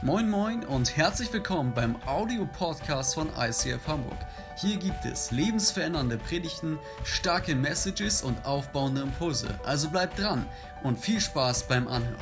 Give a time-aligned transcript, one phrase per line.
[0.00, 4.16] Moin Moin und herzlich willkommen beim Audio-Podcast von ICF Hamburg.
[4.56, 9.48] Hier gibt es lebensverändernde Predigten, starke Messages und aufbauende Impulse.
[9.64, 10.46] Also bleibt dran
[10.84, 12.14] und viel Spaß beim Anhören.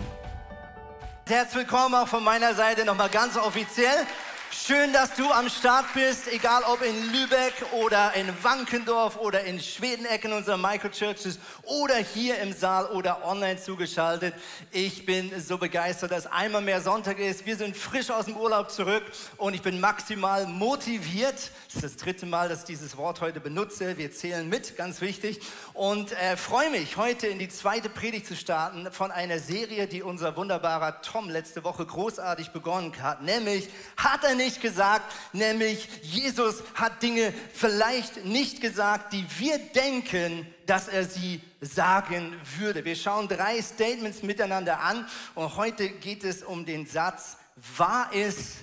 [1.28, 4.06] Herzlich willkommen auch von meiner Seite nochmal ganz offiziell.
[4.51, 9.61] Schön, dass du am Start bist, egal ob in Lübeck oder in Wankendorf oder in
[9.61, 14.35] Schwedenecken unserer Microchurches oder hier im Saal oder online zugeschaltet.
[14.71, 17.45] Ich bin so begeistert, dass einmal mehr Sonntag ist.
[17.45, 19.02] Wir sind frisch aus dem Urlaub zurück
[19.37, 21.51] und ich bin maximal motiviert.
[21.67, 23.98] Das ist das dritte Mal, dass ich dieses Wort heute benutze.
[23.98, 25.41] Wir zählen mit, ganz wichtig.
[25.75, 30.03] Und äh, freue mich, heute in die zweite Predigt zu starten von einer Serie, die
[30.03, 33.23] unser wunderbarer Tom letzte Woche großartig begonnen hat.
[33.23, 40.47] Nämlich, hat er nicht gesagt, nämlich Jesus hat Dinge vielleicht nicht gesagt, die wir denken,
[40.67, 42.85] dass er sie sagen würde.
[42.85, 47.37] Wir schauen drei Statements miteinander an und heute geht es um den Satz,
[47.77, 48.59] wahr ist,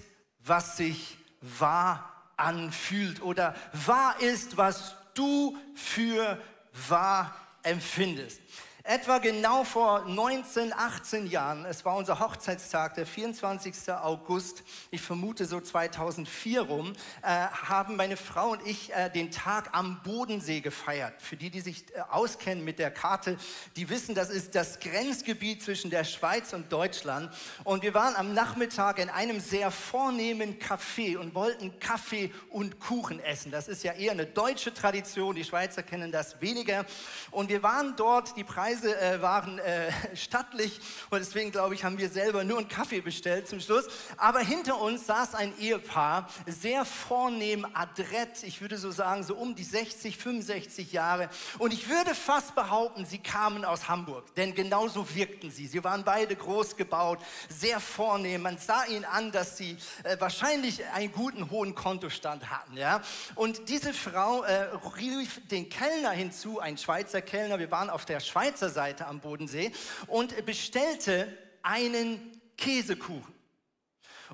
[0.46, 6.42] was sich wahr anfühlt oder wahr ist, was du für
[6.90, 8.40] wahr empfindest.
[8.86, 13.74] Etwa genau vor 19, 18 Jahren, es war unser Hochzeitstag, der 24.
[13.94, 19.70] August, ich vermute so 2004 rum, äh, haben meine Frau und ich äh, den Tag
[19.72, 21.22] am Bodensee gefeiert.
[21.22, 23.38] Für die, die sich äh, auskennen mit der Karte,
[23.78, 27.34] die wissen, das ist das Grenzgebiet zwischen der Schweiz und Deutschland.
[27.64, 33.22] Und wir waren am Nachmittag in einem sehr vornehmen Café und wollten Kaffee und Kuchen
[33.22, 33.50] essen.
[33.50, 36.86] Das ist ja eher eine deutsche Tradition, die Schweizer kennen das weniger.
[37.32, 40.80] Und wir waren dort, die Preise Preise äh, waren äh, stattlich
[41.10, 43.86] und deswegen glaube ich, haben wir selber nur einen Kaffee bestellt zum Schluss.
[44.18, 49.56] Aber hinter uns saß ein Ehepaar, sehr vornehm, adrett, ich würde so sagen, so um
[49.56, 51.30] die 60, 65 Jahre.
[51.60, 55.68] Und ich würde fast behaupten, sie kamen aus Hamburg, denn genauso wirkten sie.
[55.68, 58.42] Sie waren beide groß gebaut, sehr vornehm.
[58.42, 62.78] Man sah ihnen an, dass sie äh, wahrscheinlich einen guten, hohen Kontostand hatten.
[62.78, 63.02] Ja?
[63.36, 67.60] Und diese Frau äh, rief den Kellner hinzu, ein Schweizer Kellner.
[67.60, 69.72] Wir waren auf der Schweizer Seite am Bodensee
[70.08, 73.34] und bestellte einen Käsekuchen.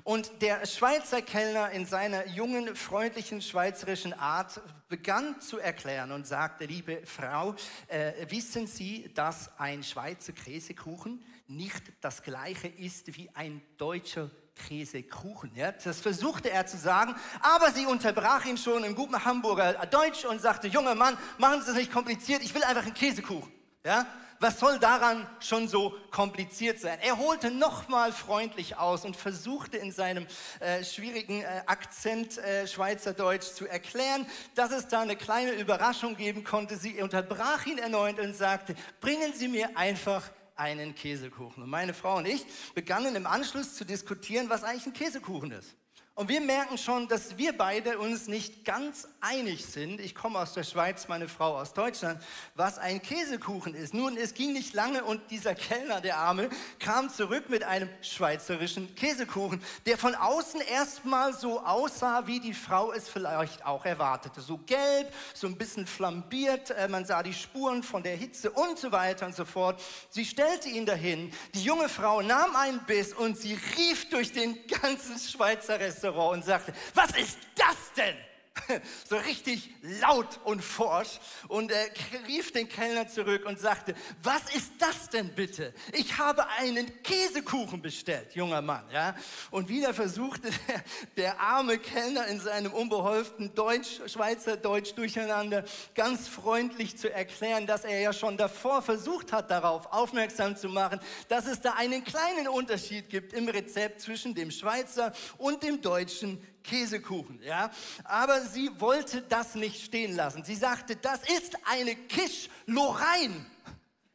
[0.02, 6.64] Und der Schweizer Kellner in seiner jungen, freundlichen schweizerischen Art begann zu erklären und sagte,
[6.64, 7.54] liebe Frau,
[7.88, 15.54] äh, wissen Sie, dass ein Schweizer Käsekuchen nicht das gleiche ist wie ein deutscher Käsekuchen.
[15.54, 15.72] Ja?
[15.72, 20.40] Das versuchte er zu sagen, aber sie unterbrach ihn schon im guten Hamburger Deutsch und
[20.40, 23.59] sagte, junger Mann, machen Sie es nicht kompliziert, ich will einfach einen Käsekuchen.
[23.84, 24.06] Ja?
[24.40, 26.98] Was soll daran schon so kompliziert sein?
[27.02, 30.26] Er holte nochmal freundlich aus und versuchte in seinem
[30.60, 36.42] äh, schwierigen äh, Akzent äh, Schweizerdeutsch zu erklären, dass es da eine kleine Überraschung geben
[36.42, 36.76] konnte.
[36.76, 41.62] Sie unterbrach ihn erneut und sagte, bringen Sie mir einfach einen Käsekuchen.
[41.62, 45.74] Und meine Frau und ich begannen im Anschluss zu diskutieren, was eigentlich ein Käsekuchen ist.
[46.20, 50.02] Und wir merken schon, dass wir beide uns nicht ganz einig sind.
[50.02, 52.22] Ich komme aus der Schweiz, meine Frau aus Deutschland,
[52.54, 53.94] was ein Käsekuchen ist.
[53.94, 58.94] Nun, es ging nicht lange und dieser Kellner, der Arme, kam zurück mit einem schweizerischen
[58.96, 64.42] Käsekuchen, der von außen erstmal so aussah, wie die Frau es vielleicht auch erwartete.
[64.42, 68.78] So gelb, so ein bisschen flambiert, äh, man sah die Spuren von der Hitze und
[68.78, 69.80] so weiter und so fort.
[70.10, 71.32] Sie stellte ihn dahin.
[71.54, 76.36] Die junge Frau nahm einen Biss und sie rief durch den ganzen Schweizer Restaurant Restaurant
[76.36, 78.16] und sagte, was ist das denn?
[79.08, 81.86] so richtig laut und forsch und er
[82.26, 85.72] rief den Kellner zurück und sagte, was ist das denn bitte?
[85.92, 89.14] Ich habe einen Käsekuchen bestellt, junger Mann, ja?
[89.50, 90.84] Und wieder versuchte der,
[91.16, 97.84] der arme Kellner in seinem unbeholften Deutsch, Schweizer Deutsch durcheinander ganz freundlich zu erklären, dass
[97.84, 102.48] er ja schon davor versucht hat, darauf aufmerksam zu machen, dass es da einen kleinen
[102.48, 107.70] Unterschied gibt im Rezept zwischen dem Schweizer und dem deutschen Käsekuchen, ja.
[108.04, 110.44] Aber sie wollte das nicht stehen lassen.
[110.44, 112.50] Sie sagte, das ist eine Quiche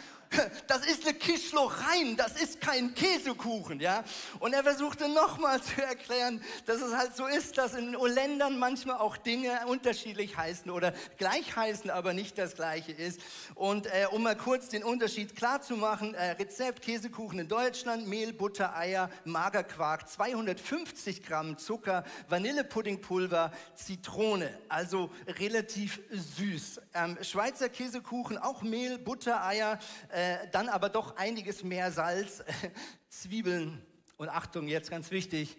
[1.22, 4.04] Eine Kischlochein, das ist kein Käsekuchen, ja.
[4.40, 8.98] Und er versuchte nochmal zu erklären, dass es halt so ist, dass in Ländern manchmal
[8.98, 13.22] auch Dinge unterschiedlich heißen oder gleich heißen, aber nicht das gleiche ist.
[13.56, 18.08] Und äh, um mal kurz den Unterschied klar zu machen, äh, Rezept Käsekuchen in Deutschland,
[18.08, 26.82] Mehl, Butter, Eier, Magerquark, 250 Gramm Zucker, Vanillepuddingpulver, Zitrone, also relativ süß.
[26.94, 29.80] Ähm, Schweizer Käsekuchen, auch Mehl, Butter, Eier,
[30.10, 32.44] äh, dann aber doch einiges mehr Salz,
[33.10, 33.82] Zwiebeln
[34.18, 35.58] und Achtung, jetzt ganz wichtig,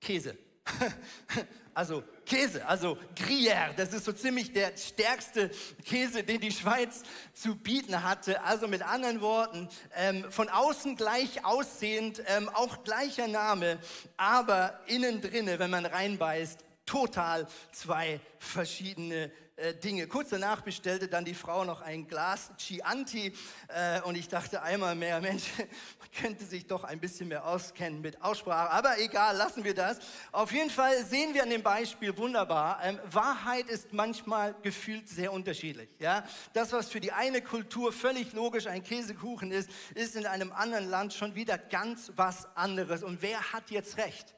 [0.00, 0.36] Käse.
[1.74, 5.50] also Käse, also Gruyère, das ist so ziemlich der stärkste
[5.84, 7.02] Käse, den die Schweiz
[7.32, 8.42] zu bieten hatte.
[8.42, 13.78] Also mit anderen Worten, ähm, von außen gleich aussehend, ähm, auch gleicher Name,
[14.16, 20.06] aber innen drinne, wenn man reinbeißt, total zwei verschiedene äh, Dinge.
[20.06, 23.34] Kurz danach bestellte dann die Frau noch ein Glas Chianti
[23.68, 28.00] äh, und ich dachte einmal mehr, Mensch, man könnte sich doch ein bisschen mehr auskennen
[28.00, 28.70] mit Aussprache.
[28.70, 29.98] Aber egal, lassen wir das.
[30.32, 35.32] Auf jeden Fall sehen wir an dem Beispiel wunderbar, ähm, Wahrheit ist manchmal gefühlt sehr
[35.32, 35.90] unterschiedlich.
[35.98, 36.24] Ja?
[36.52, 40.88] Das, was für die eine Kultur völlig logisch ein Käsekuchen ist, ist in einem anderen
[40.88, 43.02] Land schon wieder ganz was anderes.
[43.02, 44.34] Und wer hat jetzt recht?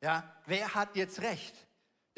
[0.00, 1.67] Ja, wer hat jetzt recht?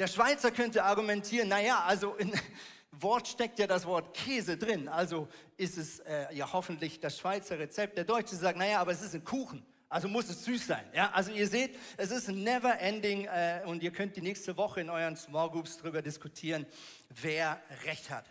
[0.01, 2.33] Der Schweizer könnte argumentieren, naja, also in
[2.91, 5.27] Wort steckt ja das Wort Käse drin, also
[5.57, 7.99] ist es äh, ja hoffentlich das Schweizer Rezept.
[7.99, 9.63] Der Deutsche sagt, naja, aber es ist ein Kuchen.
[9.89, 10.83] Also muss es süß sein.
[10.95, 14.57] Ja, also ihr seht, es ist ein never ending äh, und ihr könnt die nächste
[14.57, 16.65] Woche in euren Small Groups darüber diskutieren,
[17.21, 18.25] wer recht hat.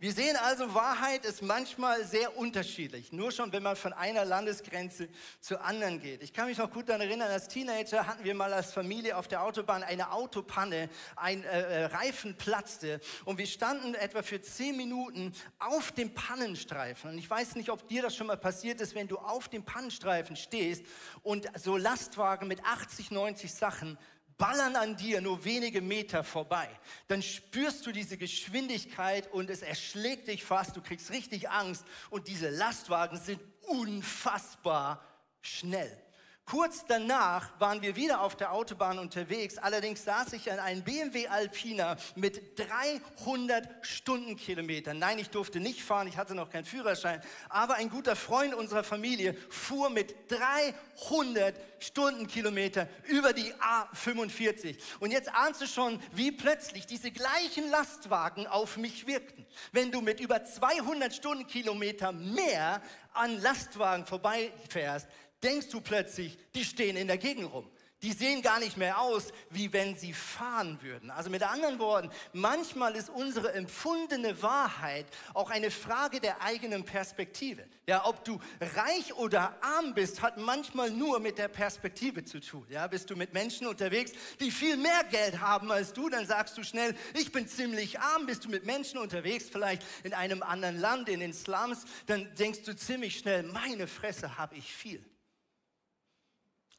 [0.00, 3.12] Wir sehen also, Wahrheit ist manchmal sehr unterschiedlich.
[3.12, 5.08] Nur schon, wenn man von einer Landesgrenze
[5.40, 6.20] zur anderen geht.
[6.24, 9.28] Ich kann mich noch gut daran erinnern, als Teenager hatten wir mal als Familie auf
[9.28, 14.76] der Autobahn eine Autopanne, ein äh, äh, Reifen platzte und wir standen etwa für zehn
[14.76, 17.12] Minuten auf dem Pannenstreifen.
[17.12, 19.62] Und ich weiß nicht, ob dir das schon mal passiert ist, wenn du auf dem
[19.62, 20.84] Pannenstreifen stehst
[21.22, 23.96] und so Lastwagen mit 80, 90 Sachen
[24.38, 26.68] ballern an dir nur wenige Meter vorbei,
[27.08, 32.28] dann spürst du diese Geschwindigkeit und es erschlägt dich fast, du kriegst richtig Angst und
[32.28, 35.04] diese Lastwagen sind unfassbar
[35.40, 36.03] schnell.
[36.46, 39.56] Kurz danach waren wir wieder auf der Autobahn unterwegs.
[39.56, 44.98] Allerdings saß ich an einem BMW Alpina mit 300 Stundenkilometern.
[44.98, 47.22] Nein, ich durfte nicht fahren, ich hatte noch keinen Führerschein.
[47.48, 54.76] Aber ein guter Freund unserer Familie fuhr mit 300 Stundenkilometer über die A45.
[55.00, 59.46] Und jetzt ahnst du schon, wie plötzlich diese gleichen Lastwagen auf mich wirkten.
[59.72, 62.82] Wenn du mit über 200 Stundenkilometer mehr
[63.14, 65.06] an Lastwagen vorbeifährst,
[65.44, 67.70] denkst du plötzlich, die stehen in der Gegend rum.
[68.04, 71.10] Die sehen gar nicht mehr aus, wie wenn sie fahren würden.
[71.10, 77.64] Also mit anderen Worten, manchmal ist unsere empfundene Wahrheit auch eine Frage der eigenen Perspektive.
[77.86, 82.66] Ja, ob du reich oder arm bist, hat manchmal nur mit der Perspektive zu tun.
[82.68, 86.58] Ja, bist du mit Menschen unterwegs, die viel mehr Geld haben als du, dann sagst
[86.58, 88.26] du schnell, ich bin ziemlich arm.
[88.26, 92.64] Bist du mit Menschen unterwegs, vielleicht in einem anderen Land, in den Slums, dann denkst
[92.64, 95.02] du ziemlich schnell, meine Fresse habe ich viel.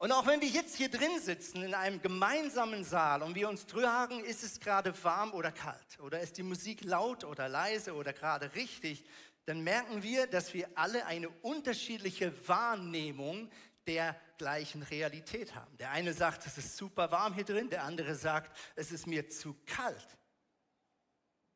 [0.06, 3.64] Und auch wenn wir jetzt hier drin sitzen in einem gemeinsamen Saal und wir uns
[3.64, 8.14] fragen, ist es gerade warm oder kalt oder ist die Musik laut oder leise oder
[8.14, 9.04] gerade richtig,
[9.46, 13.50] dann merken wir, dass wir alle eine unterschiedliche Wahrnehmung
[13.88, 15.76] der gleichen Realität haben.
[15.80, 19.28] Der eine sagt, es ist super warm hier drin, der andere sagt, es ist mir
[19.28, 20.18] zu kalt.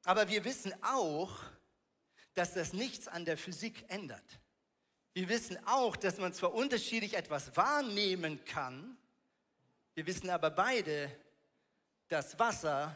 [0.05, 1.43] Aber wir wissen auch,
[2.33, 4.39] dass das nichts an der Physik ändert.
[5.13, 8.97] Wir wissen auch, dass man zwar unterschiedlich etwas wahrnehmen kann,
[9.95, 11.11] wir wissen aber beide,
[12.07, 12.95] dass Wasser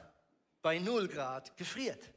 [0.62, 2.14] bei 0 Grad gefriert.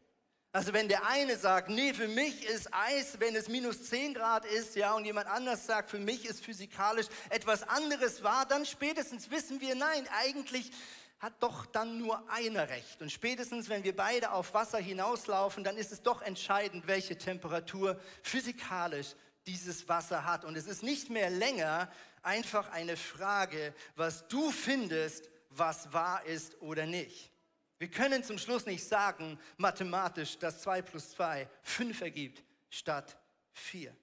[0.53, 4.45] Also wenn der eine sagt, nee, für mich ist Eis, wenn es minus 10 Grad
[4.45, 9.31] ist, ja, und jemand anders sagt, für mich ist physikalisch etwas anderes wahr, dann spätestens
[9.31, 10.71] wissen wir, nein, eigentlich
[11.19, 13.03] hat doch dann nur einer recht.
[13.03, 18.01] Und spätestens, wenn wir beide auf Wasser hinauslaufen, dann ist es doch entscheidend, welche Temperatur
[18.23, 19.15] physikalisch
[19.47, 20.45] dieses Wasser hat.
[20.45, 21.91] Und es ist nicht mehr länger
[22.23, 27.31] einfach eine Frage, was du findest, was wahr ist oder nicht.
[27.79, 33.17] Wir können zum Schluss nicht sagen, mathematisch, dass 2 plus 2 5 ergibt statt
[33.53, 33.95] 4.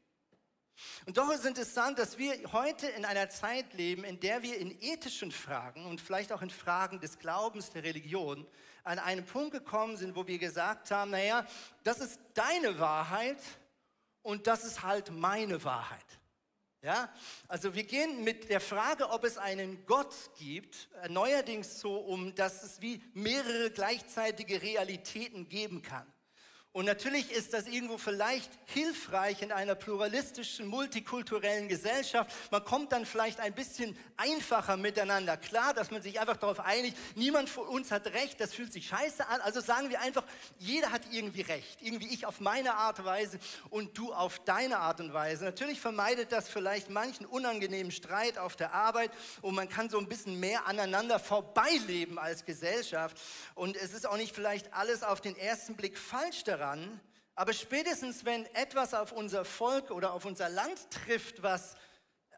[1.06, 4.58] Und doch ist es interessant, dass wir heute in einer Zeit leben, in der wir
[4.58, 8.48] in ethischen Fragen und vielleicht auch in Fragen des Glaubens, der Religion
[8.84, 11.46] an einen Punkt gekommen sind, wo wir gesagt haben, naja,
[11.84, 13.38] das ist deine Wahrheit
[14.24, 16.06] und das ist halt meine Wahrheit.
[16.82, 17.14] Ja,
[17.48, 22.62] also wir gehen mit der Frage, ob es einen Gott gibt, neuerdings so um, dass
[22.62, 26.13] es wie mehrere gleichzeitige Realitäten geben kann.
[26.74, 32.34] Und natürlich ist das irgendwo vielleicht hilfreich in einer pluralistischen, multikulturellen Gesellschaft.
[32.50, 36.98] Man kommt dann vielleicht ein bisschen einfacher miteinander klar, dass man sich einfach darauf einigt,
[37.16, 39.40] niemand von uns hat Recht, das fühlt sich scheiße an.
[39.42, 40.24] Also sagen wir einfach,
[40.58, 41.80] jeder hat irgendwie Recht.
[41.80, 43.40] Irgendwie ich auf meine Art und Weise
[43.70, 45.46] und du auf deine Art und Weise.
[45.46, 49.12] Natürlich vermeidet das vielleicht manchen unangenehmen Streit auf der Arbeit
[49.44, 53.16] und man kann so ein bisschen mehr aneinander vorbeileben als Gesellschaft.
[53.54, 57.00] Und es ist auch nicht vielleicht alles auf den ersten Blick falsch daran daran,
[57.36, 61.76] aber spätestens wenn etwas auf unser Volk oder auf unser Land trifft, was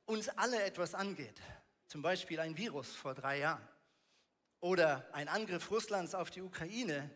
[0.06, 1.42] uns alle etwas angeht,
[1.88, 3.68] zum Beispiel ein Virus vor drei Jahren,
[4.62, 7.10] oder ein Angriff Russlands auf die Ukraine,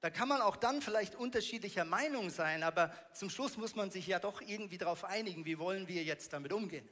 [0.00, 4.06] da kann man auch dann vielleicht unterschiedlicher Meinung sein, aber zum Schluss muss man sich
[4.06, 6.86] ja doch irgendwie darauf einigen, wie wollen wir jetzt damit umgehen.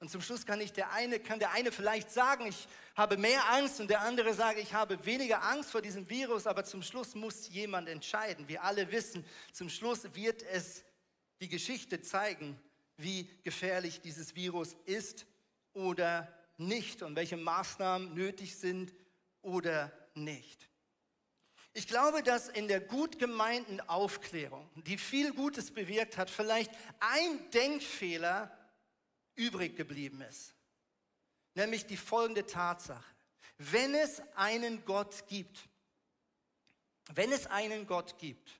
[0.00, 2.66] Und zum Schluss kann ich der eine, kann der eine vielleicht sagen, ich
[2.96, 6.64] habe mehr Angst und der andere sagt, ich habe weniger Angst vor diesem Virus, aber
[6.64, 8.48] zum Schluss muss jemand entscheiden.
[8.48, 10.84] Wir alle wissen, zum Schluss wird es
[11.40, 12.58] die Geschichte zeigen,
[12.96, 15.26] wie gefährlich dieses Virus ist
[15.74, 18.94] oder nicht und welche Maßnahmen nötig sind
[19.42, 20.70] oder nicht.
[21.74, 27.50] Ich glaube, dass in der gut gemeinten Aufklärung, die viel Gutes bewirkt hat, vielleicht ein
[27.50, 28.50] Denkfehler
[29.36, 30.54] übrig geblieben ist.
[31.54, 33.04] Nämlich die folgende Tatsache.
[33.58, 35.68] Wenn es einen Gott gibt,
[37.12, 38.50] wenn es einen Gott gibt,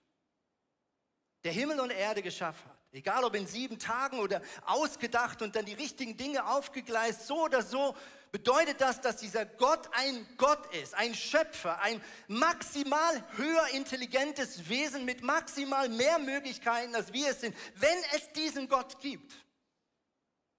[1.45, 5.65] der Himmel und Erde geschaffen hat, egal ob in sieben Tagen oder ausgedacht und dann
[5.65, 7.97] die richtigen Dinge aufgegleist, so oder so,
[8.33, 15.05] bedeutet das, dass dieser Gott ein Gott ist, ein Schöpfer, ein maximal höher intelligentes Wesen
[15.05, 17.57] mit maximal mehr Möglichkeiten, als wir es sind.
[17.77, 19.33] Wenn es diesen Gott gibt,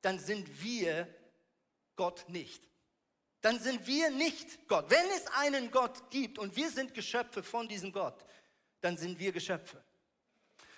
[0.02, 1.08] dann sind wir
[1.96, 2.68] Gott nicht.
[3.42, 4.90] Dann sind wir nicht Gott.
[4.90, 8.26] Wenn es einen Gott gibt und wir sind Geschöpfe von diesem Gott,
[8.82, 9.84] dann sind wir Geschöpfe.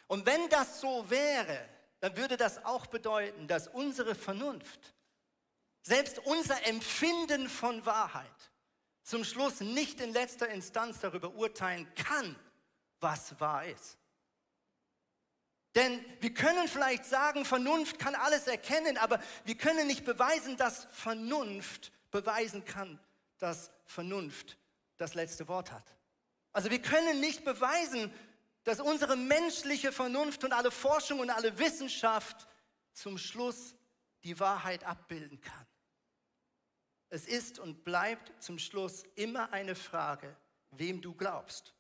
[0.08, 1.68] Und wenn das so wäre,
[2.00, 4.94] dann würde das auch bedeuten, dass unsere Vernunft,
[5.82, 8.52] selbst unser Empfinden von Wahrheit,
[9.04, 12.36] zum Schluss nicht in letzter Instanz darüber urteilen kann,
[13.00, 13.98] was wahr ist.
[15.76, 20.86] Denn wir können vielleicht sagen, Vernunft kann alles erkennen, aber wir können nicht beweisen, dass
[20.92, 23.00] Vernunft beweisen kann,
[23.40, 24.58] dass Vernunft
[24.98, 25.96] das letzte Wort hat.
[26.52, 28.14] Also wir können nicht beweisen,
[28.64, 32.48] dass unsere menschliche Vernunft und alle Forschung und alle Wissenschaft
[32.94, 33.76] zum Schluss
[34.24, 35.68] die Wahrheit abbilden kann.
[37.10, 40.36] Es ist und bleibt zum Schluss immer eine Frage,
[40.72, 41.74] wem du glaubst.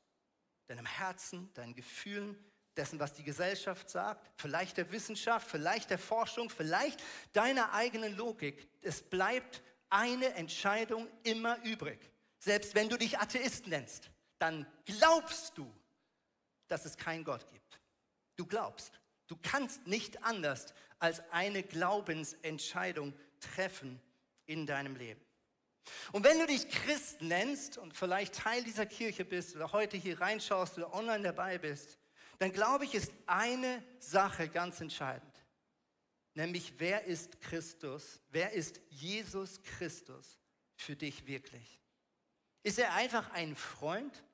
[0.67, 2.37] Deinem Herzen, deinen Gefühlen,
[2.75, 7.01] dessen, was die Gesellschaft sagt, vielleicht der Wissenschaft, vielleicht der Forschung, vielleicht
[7.33, 8.67] deiner eigenen Logik.
[8.81, 11.99] Es bleibt eine Entscheidung immer übrig.
[12.39, 15.71] Selbst wenn du dich Atheist nennst, dann glaubst du,
[16.67, 17.79] dass es keinen Gott gibt.
[18.35, 18.99] Du glaubst.
[19.27, 24.01] Du kannst nicht anders als eine Glaubensentscheidung treffen
[24.45, 25.21] in deinem Leben.
[26.11, 30.19] Und wenn du dich Christ nennst und vielleicht Teil dieser Kirche bist oder heute hier
[30.19, 31.97] reinschaust oder online dabei bist,
[32.43, 35.33] dann glaube ich, ist eine Sache ganz entscheidend.
[36.33, 38.19] Nämlich, wer ist Christus?
[38.31, 40.41] Wer ist Jesus Christus
[40.75, 41.79] für dich wirklich?
[42.61, 44.25] Ist er einfach ein Freund?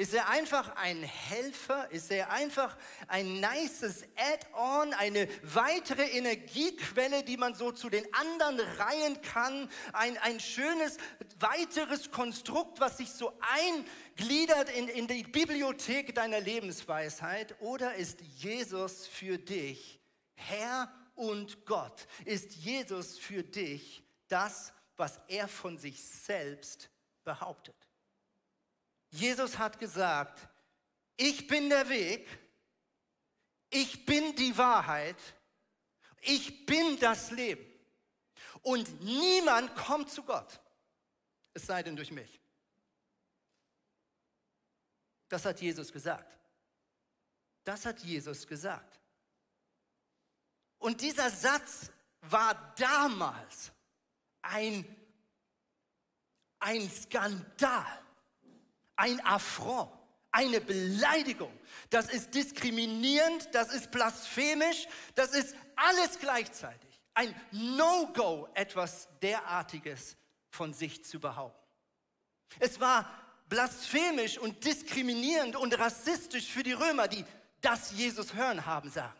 [0.00, 1.90] Ist er einfach ein Helfer?
[1.90, 2.74] Ist er einfach
[3.06, 9.70] ein nices Add-on, eine weitere Energiequelle, die man so zu den anderen reihen kann?
[9.92, 10.96] Ein, ein schönes
[11.38, 17.54] weiteres Konstrukt, was sich so eingliedert in, in die Bibliothek deiner Lebensweisheit?
[17.60, 20.00] Oder ist Jesus für dich
[20.32, 22.06] Herr und Gott?
[22.24, 26.88] Ist Jesus für dich das, was er von sich selbst
[27.22, 27.79] behauptet?
[29.10, 30.48] Jesus hat gesagt,
[31.16, 32.26] ich bin der Weg,
[33.68, 35.16] ich bin die Wahrheit,
[36.22, 37.66] ich bin das Leben.
[38.62, 40.60] Und niemand kommt zu Gott,
[41.54, 42.40] es sei denn durch mich.
[45.28, 46.38] Das hat Jesus gesagt.
[47.64, 49.00] Das hat Jesus gesagt.
[50.78, 51.90] Und dieser Satz
[52.22, 53.70] war damals
[54.42, 54.84] ein,
[56.58, 58.02] ein Skandal
[59.00, 59.90] ein Affront,
[60.30, 61.52] eine Beleidigung.
[61.88, 67.00] Das ist diskriminierend, das ist blasphemisch, das ist alles gleichzeitig.
[67.14, 70.16] Ein No-Go, etwas derartiges
[70.50, 71.58] von sich zu behaupten.
[72.58, 73.10] Es war
[73.48, 77.24] blasphemisch und diskriminierend und rassistisch für die Römer, die
[77.62, 79.14] das Jesus hören haben sagen.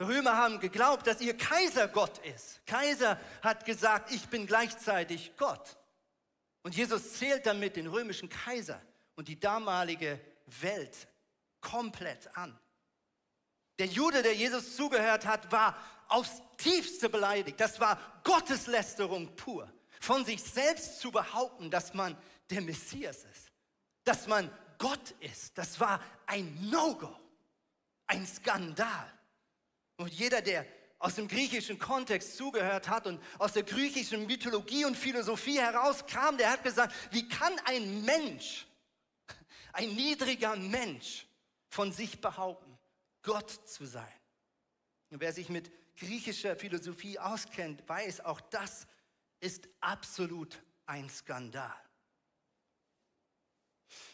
[0.00, 2.64] Römer haben geglaubt, dass ihr Kaiser Gott ist.
[2.66, 5.76] Kaiser hat gesagt, ich bin gleichzeitig Gott.
[6.62, 8.80] Und Jesus zählt damit den römischen Kaiser
[9.16, 10.20] und die damalige
[10.60, 11.08] Welt
[11.60, 12.58] komplett an.
[13.78, 15.76] Der Jude, der Jesus zugehört hat, war
[16.08, 17.58] aufs tiefste beleidigt.
[17.58, 19.72] Das war Gotteslästerung pur.
[20.00, 22.16] Von sich selbst zu behaupten, dass man
[22.50, 23.52] der Messias ist,
[24.04, 27.14] dass man Gott ist, das war ein No-Go,
[28.08, 29.12] ein Skandal.
[29.96, 30.66] Und jeder, der
[31.02, 36.52] aus dem griechischen Kontext zugehört hat und aus der griechischen Mythologie und Philosophie herauskam, der
[36.52, 38.68] hat gesagt, wie kann ein Mensch,
[39.72, 41.26] ein niedriger Mensch
[41.68, 42.78] von sich behaupten,
[43.22, 44.06] Gott zu sein?
[45.10, 48.86] Und wer sich mit griechischer Philosophie auskennt, weiß, auch das
[49.40, 51.74] ist absolut ein Skandal.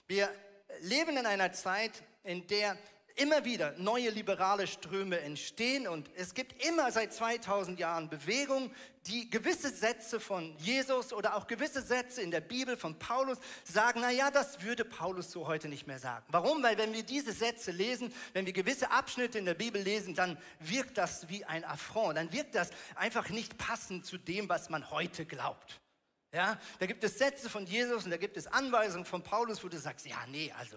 [0.07, 0.35] Wir
[0.81, 2.79] leben in einer Zeit, in der
[3.19, 8.71] immer wieder neue liberale Ströme entstehen und es gibt immer seit 2000 Jahren Bewegungen,
[9.07, 14.01] die gewisse Sätze von Jesus oder auch gewisse Sätze in der Bibel von Paulus sagen,
[14.03, 16.25] na ja, das würde Paulus so heute nicht mehr sagen.
[16.29, 16.63] Warum?
[16.63, 20.39] Weil wenn wir diese Sätze lesen, wenn wir gewisse Abschnitte in der Bibel lesen, dann
[20.61, 24.91] wirkt das wie ein Affront, dann wirkt das einfach nicht passend zu dem, was man
[24.91, 25.81] heute glaubt.
[26.33, 29.69] Ja, da gibt es Sätze von Jesus und da gibt es Anweisungen von Paulus, wo
[29.69, 30.77] du sagst, ja, nee, also,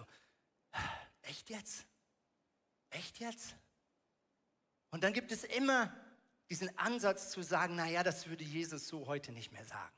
[1.24, 1.86] echt jetzt?
[2.92, 3.56] Echt jetzt?
[4.92, 5.94] Und dann gibt es immer
[6.50, 9.94] diesen Ansatz zu sagen, naja, das würde Jesus so heute nicht mehr sagen.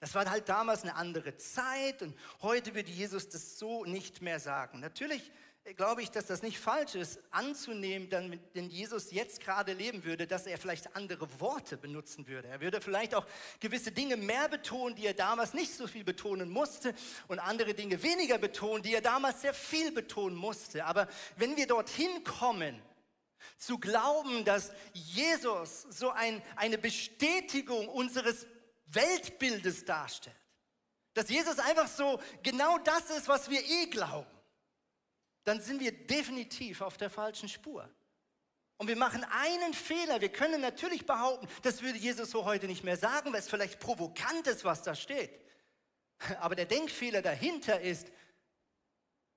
[0.00, 4.38] Das war halt damals eine andere Zeit und heute würde Jesus das so nicht mehr
[4.38, 4.80] sagen.
[4.80, 5.32] Natürlich
[5.72, 8.10] glaube ich, dass das nicht falsch ist, anzunehmen,
[8.52, 12.48] wenn Jesus jetzt gerade leben würde, dass er vielleicht andere Worte benutzen würde.
[12.48, 13.26] Er würde vielleicht auch
[13.60, 16.94] gewisse Dinge mehr betonen, die er damals nicht so viel betonen musste
[17.28, 20.84] und andere Dinge weniger betonen, die er damals sehr viel betonen musste.
[20.84, 22.82] Aber wenn wir dorthin kommen,
[23.56, 28.46] zu glauben, dass Jesus so ein, eine Bestätigung unseres
[28.86, 30.36] Weltbildes darstellt,
[31.14, 34.33] dass Jesus einfach so genau das ist, was wir eh glauben,
[35.44, 37.88] dann sind wir definitiv auf der falschen Spur.
[38.76, 40.20] Und wir machen einen Fehler.
[40.20, 43.78] Wir können natürlich behaupten, das würde Jesus so heute nicht mehr sagen, weil es vielleicht
[43.78, 45.30] provokant ist, was da steht.
[46.40, 48.10] Aber der Denkfehler dahinter ist,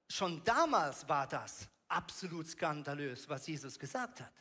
[0.10, 4.34] schon damals war das absolut skandalös, was Jesus gesagt hat.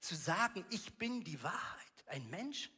[0.00, 1.86] Zu sagen, ich bin die Wahrheit.
[2.06, 2.70] Ein Mensch,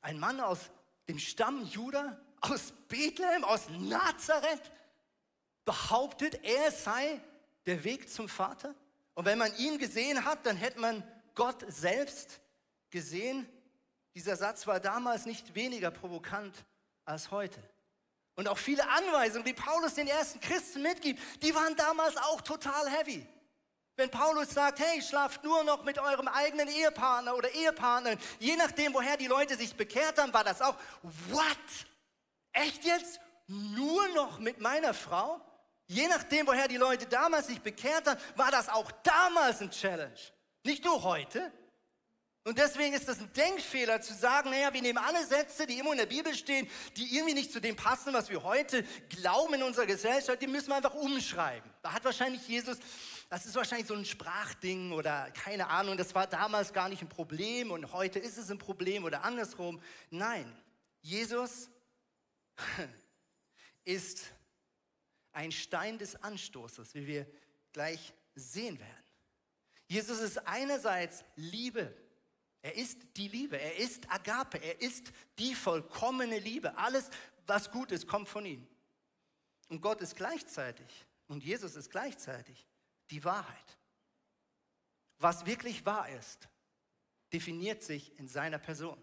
[0.00, 0.70] ein Mann aus
[1.08, 4.70] dem Stamm Juda, aus Bethlehem, aus Nazareth,
[5.64, 7.20] behauptet, er sei
[7.66, 8.74] der Weg zum Vater.
[9.14, 11.02] Und wenn man ihn gesehen hat, dann hätte man
[11.34, 12.40] Gott selbst
[12.90, 13.48] gesehen.
[14.14, 16.54] Dieser Satz war damals nicht weniger provokant
[17.04, 17.60] als heute.
[18.34, 22.88] Und auch viele Anweisungen, die Paulus den ersten Christen mitgibt, die waren damals auch total
[22.90, 23.26] heavy.
[23.96, 28.94] Wenn Paulus sagt, hey, schlaft nur noch mit eurem eigenen Ehepartner oder Ehepartnerin, je nachdem,
[28.94, 30.74] woher die Leute sich bekehrt haben, war das auch,
[31.28, 31.46] what?
[32.52, 33.20] Echt jetzt?
[33.46, 35.40] Nur noch mit meiner Frau?
[35.90, 40.20] Je nachdem, woher die Leute damals sich bekehrt haben, war das auch damals ein Challenge.
[40.62, 41.50] Nicht nur heute.
[42.44, 45.90] Und deswegen ist das ein Denkfehler zu sagen, naja, wir nehmen alle Sätze, die immer
[45.90, 49.64] in der Bibel stehen, die irgendwie nicht zu dem passen, was wir heute glauben in
[49.64, 51.68] unserer Gesellschaft, die müssen wir einfach umschreiben.
[51.82, 52.78] Da hat wahrscheinlich Jesus,
[53.28, 57.08] das ist wahrscheinlich so ein Sprachding oder keine Ahnung, das war damals gar nicht ein
[57.08, 59.82] Problem und heute ist es ein Problem oder andersrum.
[60.10, 60.56] Nein,
[61.02, 61.68] Jesus
[63.84, 64.30] ist
[65.32, 67.26] ein Stein des Anstoßes, wie wir
[67.72, 69.04] gleich sehen werden.
[69.86, 71.94] Jesus ist einerseits Liebe.
[72.62, 73.58] Er ist die Liebe.
[73.58, 74.58] Er ist Agape.
[74.58, 76.76] Er ist die vollkommene Liebe.
[76.76, 77.10] Alles,
[77.46, 78.66] was gut ist, kommt von ihm.
[79.68, 82.66] Und Gott ist gleichzeitig und Jesus ist gleichzeitig
[83.10, 83.78] die Wahrheit.
[85.18, 86.48] Was wirklich wahr ist,
[87.32, 89.00] definiert sich in seiner Person.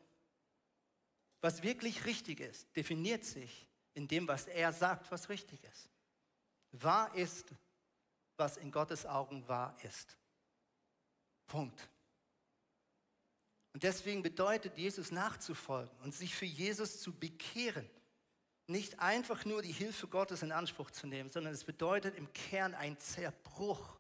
[1.42, 5.90] Was wirklich richtig ist, definiert sich in dem, was er sagt, was richtig ist.
[6.84, 7.54] Wahr ist,
[8.38, 10.18] was in Gottes Augen wahr ist.
[11.48, 11.90] Punkt.
[13.74, 17.90] Und deswegen bedeutet Jesus nachzufolgen und sich für Jesus zu bekehren,
[18.68, 22.74] nicht einfach nur die Hilfe Gottes in Anspruch zu nehmen, sondern es bedeutet im Kern
[22.74, 23.98] ein Zerbruch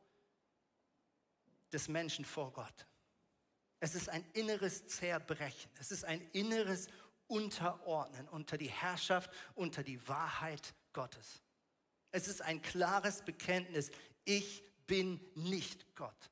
[1.72, 2.88] des Menschen vor Gott.
[3.80, 5.70] Es ist ein inneres Zerbrechen.
[5.80, 6.88] Es ist ein inneres
[7.28, 11.44] Unterordnen unter die Herrschaft, unter die Wahrheit Gottes.
[12.12, 13.91] Es ist ein klares Bekenntnis,
[14.24, 16.32] ich bin nicht Gott.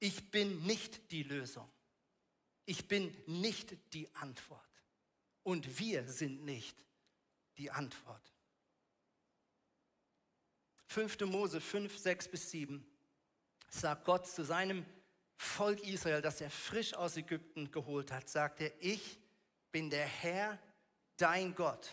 [0.00, 1.70] Ich bin nicht die Lösung.
[2.66, 4.60] Ich bin nicht die Antwort.
[5.42, 6.84] Und wir sind nicht
[7.58, 8.32] die Antwort.
[10.86, 11.20] 5.
[11.20, 12.86] Mose 5, 6 bis 7
[13.68, 14.86] sagt Gott zu seinem
[15.36, 19.18] Volk Israel, das er frisch aus Ägypten geholt hat, sagt er, ich
[19.72, 20.58] bin der Herr,
[21.16, 21.90] dein Gott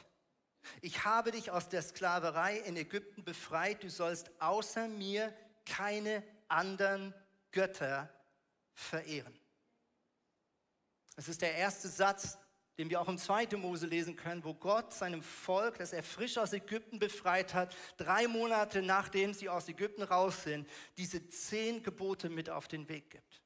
[0.81, 3.83] ich habe dich aus der Sklaverei in Ägypten befreit.
[3.83, 5.33] Du sollst außer mir
[5.65, 7.13] keine anderen
[7.51, 8.09] Götter
[8.73, 9.37] verehren.
[11.15, 12.37] Das ist der erste Satz,
[12.77, 13.57] den wir auch im 2.
[13.57, 18.27] Mose lesen können, wo Gott seinem Volk, das er frisch aus Ägypten befreit hat, drei
[18.27, 23.41] Monate nachdem sie aus Ägypten raus sind, diese zehn Gebote mit auf den Weg gibt.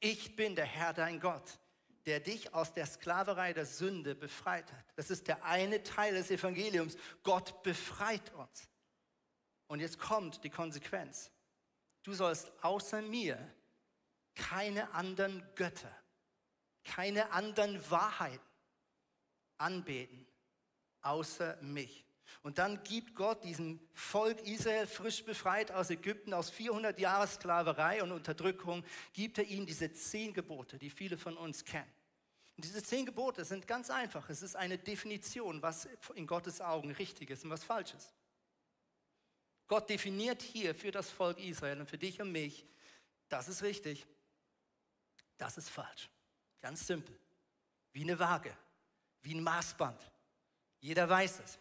[0.00, 1.60] Ich bin der Herr dein Gott
[2.06, 4.84] der dich aus der Sklaverei der Sünde befreit hat.
[4.96, 6.96] Das ist der eine Teil des Evangeliums.
[7.22, 8.68] Gott befreit uns.
[9.68, 11.30] Und jetzt kommt die Konsequenz.
[12.02, 13.38] Du sollst außer mir
[14.34, 15.94] keine anderen Götter,
[16.84, 18.52] keine anderen Wahrheiten
[19.62, 20.26] anbeten,
[21.02, 22.04] außer mich.
[22.42, 28.02] Und dann gibt Gott diesem Volk Israel, frisch befreit aus Ägypten, aus 400 Jahren Sklaverei
[28.02, 31.92] und Unterdrückung, gibt er ihnen diese zehn Gebote, die viele von uns kennen.
[32.56, 34.28] Und diese zehn Gebote sind ganz einfach.
[34.28, 38.14] Es ist eine Definition, was in Gottes Augen richtig ist und was falsch ist.
[39.68, 42.66] Gott definiert hier für das Volk Israel und für dich und mich,
[43.28, 44.06] das ist richtig,
[45.38, 46.10] das ist falsch.
[46.60, 47.18] Ganz simpel.
[47.92, 48.56] Wie eine Waage,
[49.22, 50.00] wie ein Maßband.
[50.80, 51.58] Jeder weiß es.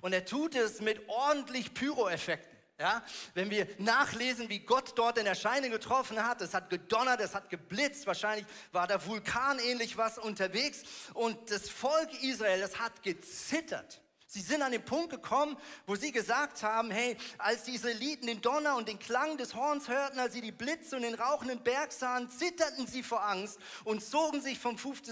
[0.00, 2.54] Und er tut es mit ordentlich Pyroeffekten.
[2.78, 7.32] Ja, wenn wir nachlesen, wie Gott dort in Erscheinung getroffen hat, es hat gedonnert, es
[7.32, 10.82] hat geblitzt, wahrscheinlich war da vulkanähnlich was unterwegs
[11.14, 14.00] und das Volk Israel, das hat gezittert.
[14.34, 18.40] Sie sind an den Punkt gekommen, wo sie gesagt haben, hey, als die Israeliten den
[18.40, 21.92] Donner und den Klang des Horns hörten, als sie die Blitze und den rauchenden Berg
[21.92, 25.02] sahen, zitterten sie vor Angst und zogen sich vom Fuß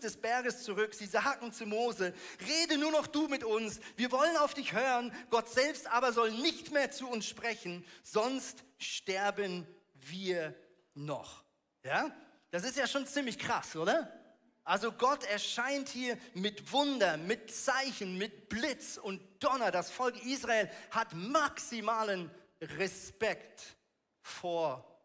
[0.00, 0.94] des, Berges zurück.
[0.94, 2.14] Sie sagten zu Mose,
[2.48, 6.30] rede nur noch du mit uns, wir wollen auf dich hören, Gott selbst aber soll
[6.30, 10.54] nicht mehr zu uns sprechen, sonst sterben wir
[10.94, 11.44] noch.
[11.82, 12.10] Ja?
[12.50, 14.23] Das ist ja schon ziemlich krass, oder?
[14.64, 19.70] Also Gott erscheint hier mit Wunder, mit Zeichen, mit Blitz und Donner.
[19.70, 22.30] Das Volk Israel hat maximalen
[22.62, 23.76] Respekt
[24.22, 24.98] vor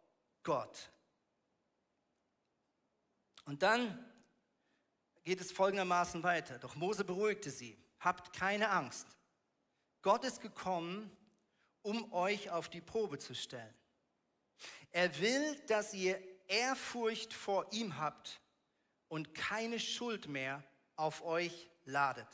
[0.43, 0.89] Gott.
[3.43, 4.05] Und dann
[5.23, 6.57] geht es folgendermaßen weiter.
[6.57, 7.77] Doch Mose beruhigte sie.
[7.99, 9.07] Habt keine Angst.
[10.01, 11.11] Gott ist gekommen,
[11.81, 13.73] um euch auf die Probe zu stellen.
[14.91, 16.17] Er will, dass ihr
[16.47, 18.39] Ehrfurcht vor ihm habt
[19.09, 20.63] und keine Schuld mehr
[20.95, 22.27] auf euch ladet.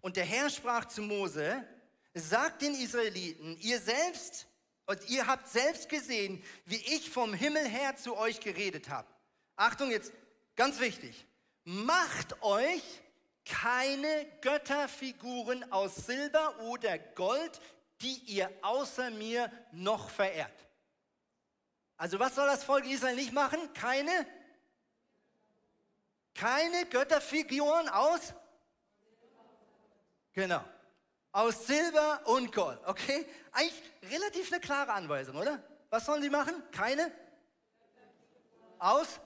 [0.00, 1.66] Und der Herr sprach zu Mose,
[2.14, 4.46] sagt den Israeliten, ihr selbst
[4.86, 9.08] und ihr habt selbst gesehen, wie ich vom Himmel her zu euch geredet habe.
[9.56, 10.12] Achtung jetzt,
[10.56, 11.26] ganz wichtig,
[11.64, 12.82] macht euch
[13.44, 17.60] keine Götterfiguren aus Silber oder Gold,
[18.00, 20.52] die ihr außer mir noch verehrt.
[21.96, 23.72] Also was soll das Volk Israel nicht machen?
[23.72, 24.10] Keine
[26.34, 28.34] keine Götterfiguren aus?
[30.32, 30.64] Genau.
[31.32, 32.78] Aus Silber und Gold.
[32.86, 33.26] Okay?
[33.52, 35.62] Eigentlich relativ eine klare Anweisung, oder?
[35.90, 36.62] Was sollen sie machen?
[36.72, 37.12] Keine?
[38.78, 39.20] Aus?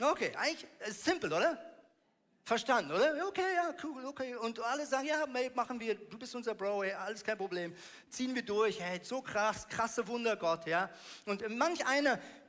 [0.00, 1.58] Okay, eigentlich ist simpel, oder?
[2.48, 3.26] Verstanden, oder?
[3.26, 4.34] Okay, ja, cool, okay.
[4.36, 7.74] Und alle sagen, ja, machen wir, du bist unser Bro, hey, alles kein Problem.
[8.08, 10.88] Ziehen wir durch, hey, so krass, krasse Wunder, Gott, ja.
[11.26, 12.47] Und manch einer, äh,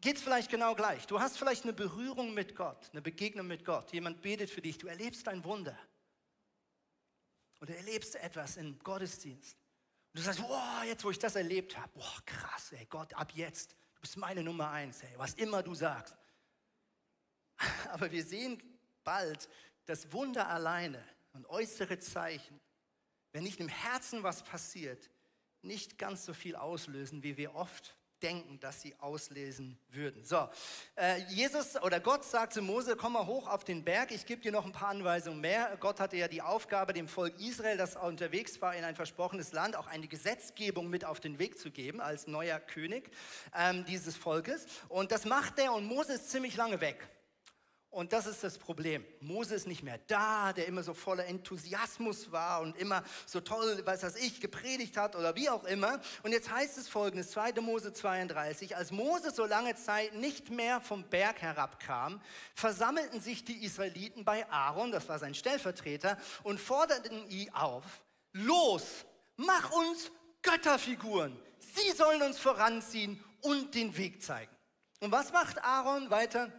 [0.00, 1.06] geht es vielleicht genau gleich.
[1.06, 3.92] Du hast vielleicht eine Berührung mit Gott, eine Begegnung mit Gott.
[3.92, 5.78] Jemand betet für dich, du erlebst ein Wunder.
[7.60, 9.56] Oder erlebst etwas im Gottesdienst.
[10.12, 13.32] Und du sagst, wow, jetzt wo ich das erlebt habe, boah, krass, ey, Gott, ab
[13.34, 16.16] jetzt, du bist meine Nummer eins, ey, was immer du sagst.
[17.90, 18.60] Aber wir sehen
[19.04, 19.48] bald,
[19.84, 22.60] dass Wunder alleine und äußere Zeichen,
[23.32, 25.10] wenn nicht im Herzen was passiert,
[25.62, 30.24] nicht ganz so viel auslösen, wie wir oft denken, dass sie auslesen würden.
[30.24, 30.48] So,
[30.96, 34.40] äh, Jesus oder Gott sagt zu Mose, komm mal hoch auf den Berg, ich gebe
[34.40, 35.76] dir noch ein paar Anweisungen mehr.
[35.80, 39.76] Gott hatte ja die Aufgabe, dem Volk Israel, das unterwegs war in ein versprochenes Land,
[39.76, 43.10] auch eine Gesetzgebung mit auf den Weg zu geben, als neuer König
[43.56, 44.66] ähm, dieses Volkes.
[44.88, 47.08] Und das macht er und Mose ist ziemlich lange weg.
[47.90, 49.04] Und das ist das Problem.
[49.18, 53.84] Mose ist nicht mehr da, der immer so voller Enthusiasmus war und immer so toll,
[53.84, 56.00] weiß was ich, gepredigt hat oder wie auch immer.
[56.22, 57.60] Und jetzt heißt es folgendes, 2.
[57.60, 62.20] Mose 32, als Mose so lange Zeit nicht mehr vom Berg herabkam,
[62.54, 67.84] versammelten sich die Israeliten bei Aaron, das war sein Stellvertreter, und forderten ihn auf,
[68.32, 69.04] los,
[69.36, 71.36] mach uns Götterfiguren.
[71.58, 74.54] Sie sollen uns voranziehen und den Weg zeigen.
[75.00, 76.52] Und was macht Aaron weiter?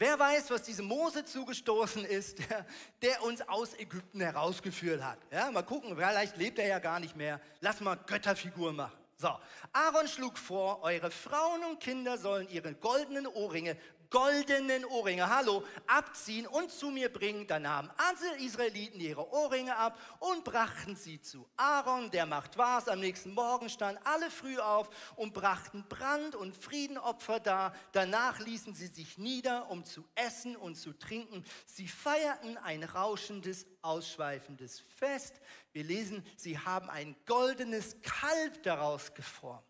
[0.00, 2.38] Wer weiß, was diesem Mose zugestoßen ist,
[3.02, 5.18] der, uns aus Ägypten herausgeführt hat.
[5.30, 7.38] Ja, mal gucken, vielleicht lebt er ja gar nicht mehr.
[7.60, 8.96] Lass mal Götterfigur machen.
[9.18, 9.28] So,
[9.74, 13.76] Aaron schlug vor, eure Frauen und Kinder sollen ihre goldenen Ohrringe
[14.10, 17.46] goldenen Ohrringe, hallo, abziehen und zu mir bringen.
[17.46, 22.88] Da nahmen alle Israeliten ihre Ohrringe ab und brachten sie zu Aaron, der macht was.
[22.88, 27.74] Am nächsten Morgen standen alle früh auf und brachten Brand- und Friedenopfer dar.
[27.92, 31.44] Danach ließen sie sich nieder, um zu essen und zu trinken.
[31.64, 35.40] Sie feierten ein rauschendes, ausschweifendes Fest.
[35.72, 39.69] Wir lesen, sie haben ein goldenes Kalb daraus geformt.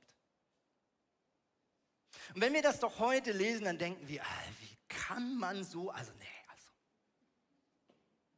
[2.35, 5.91] Und wenn wir das doch heute lesen, dann denken wir, ah, wie kann man so,
[5.91, 6.71] also nee, also,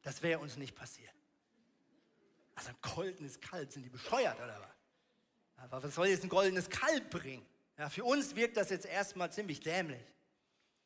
[0.02, 1.12] das wäre uns nicht passiert.
[2.54, 5.64] Also ein goldenes Kalb, sind die bescheuert oder was?
[5.64, 7.46] Aber was soll jetzt ein goldenes Kalb bringen?
[7.78, 10.02] Ja, für uns wirkt das jetzt erstmal ziemlich dämlich.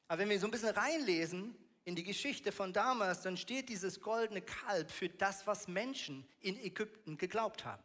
[0.09, 4.01] Aber wenn wir so ein bisschen reinlesen in die Geschichte von damals, dann steht dieses
[4.01, 7.83] goldene Kalb für das, was Menschen in Ägypten geglaubt haben.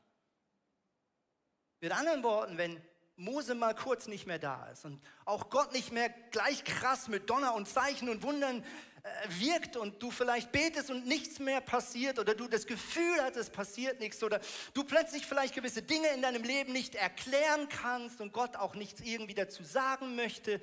[1.79, 2.81] Mit anderen Worten, wenn
[3.15, 7.29] Mose mal kurz nicht mehr da ist und auch Gott nicht mehr gleich krass mit
[7.29, 8.63] Donner und Zeichen und Wundern
[9.03, 13.35] äh, wirkt und du vielleicht betest und nichts mehr passiert oder du das Gefühl hast,
[13.35, 14.39] es passiert nichts oder
[14.73, 19.01] du plötzlich vielleicht gewisse Dinge in deinem Leben nicht erklären kannst und Gott auch nichts
[19.01, 20.61] irgendwie dazu sagen möchte,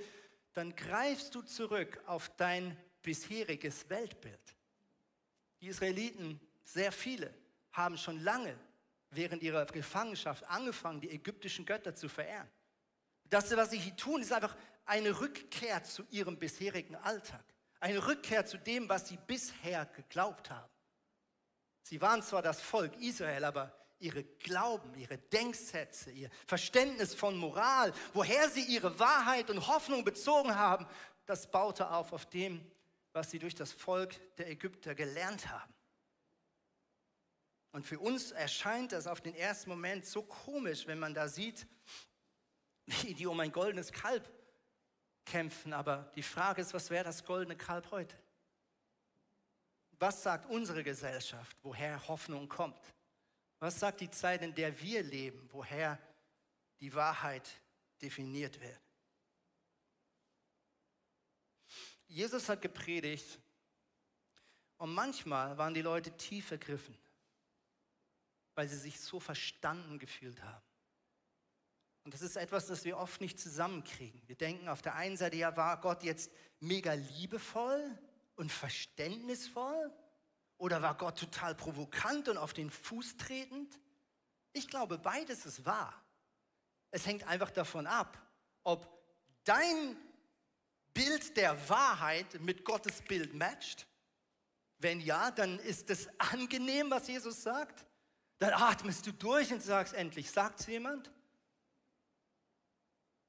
[0.55, 4.55] dann greifst du zurück auf dein bisheriges Weltbild.
[5.61, 7.33] Die Israeliten, sehr viele,
[7.73, 8.57] haben schon lange
[9.11, 12.49] während ihrer Gefangenschaft angefangen, die ägyptischen Götter zu verehren.
[13.25, 17.45] Das, was sie hier tun, ist einfach eine Rückkehr zu ihrem bisherigen Alltag.
[17.81, 20.71] Eine Rückkehr zu dem, was sie bisher geglaubt haben.
[21.83, 27.93] Sie waren zwar das Volk Israel, aber ihre Glauben, ihre Denksätze, ihr Verständnis von Moral,
[28.13, 30.87] woher sie ihre Wahrheit und Hoffnung bezogen haben,
[31.27, 32.65] das baute auf auf dem,
[33.13, 35.75] was sie durch das Volk der Ägypter gelernt haben.
[37.73, 41.67] Und für uns erscheint das auf den ersten Moment so komisch, wenn man da sieht,
[42.87, 44.29] wie die um ein goldenes Kalb
[45.25, 45.73] kämpfen.
[45.73, 48.17] Aber die Frage ist, was wäre das goldene Kalb heute?
[49.99, 52.95] Was sagt unsere Gesellschaft, woher Hoffnung kommt?
[53.59, 55.99] Was sagt die Zeit, in der wir leben, woher
[56.81, 57.49] die Wahrheit
[58.01, 58.81] definiert wird?
[62.07, 63.39] Jesus hat gepredigt
[64.79, 66.97] und manchmal waren die Leute tief ergriffen,
[68.59, 70.67] weil sie sich so verstanden gefühlt haben.
[72.03, 74.21] Und das ist etwas, das wir oft nicht zusammenkriegen.
[74.27, 77.97] Wir denken auf der einen Seite, ja, war Gott jetzt mega liebevoll
[78.35, 79.93] und verständnisvoll?
[80.57, 83.79] Oder war Gott total provokant und auf den Fuß tretend?
[84.53, 85.95] Ich glaube, beides ist wahr.
[86.91, 88.21] Es hängt einfach davon ab,
[88.65, 88.89] ob
[89.45, 89.97] dein
[90.93, 93.87] Bild der Wahrheit mit Gottes Bild matcht?
[94.79, 97.85] Wenn ja, dann ist es angenehm, was Jesus sagt.
[98.39, 101.11] Dann atmest du durch und sagst, endlich sagt es jemand.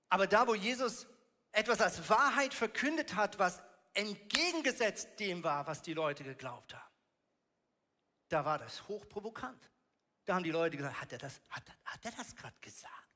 [0.10, 1.08] Aber da, wo Jesus
[1.52, 3.62] etwas als Wahrheit verkündet hat, was
[3.94, 6.94] entgegengesetzt dem war, was die Leute geglaubt haben,
[8.30, 9.70] da war das hochprovokant.
[10.26, 13.09] Da haben die Leute gesagt, hat er das, hat, hat er das gerade gesagt?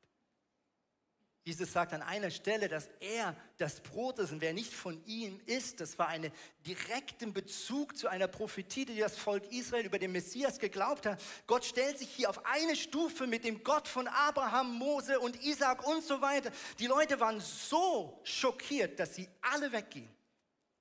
[1.46, 5.42] Jesus sagt an einer Stelle, dass er das Brot ist und wer nicht von ihm
[5.46, 6.32] isst, das war einen
[6.66, 11.22] direkten Bezug zu einer Prophetie, die das Volk Israel über den Messias geglaubt hat.
[11.46, 15.86] Gott stellt sich hier auf eine Stufe mit dem Gott von Abraham, Mose und Isaac
[15.86, 16.50] und so weiter.
[16.80, 20.10] Die Leute waren so schockiert, dass sie alle weggingen.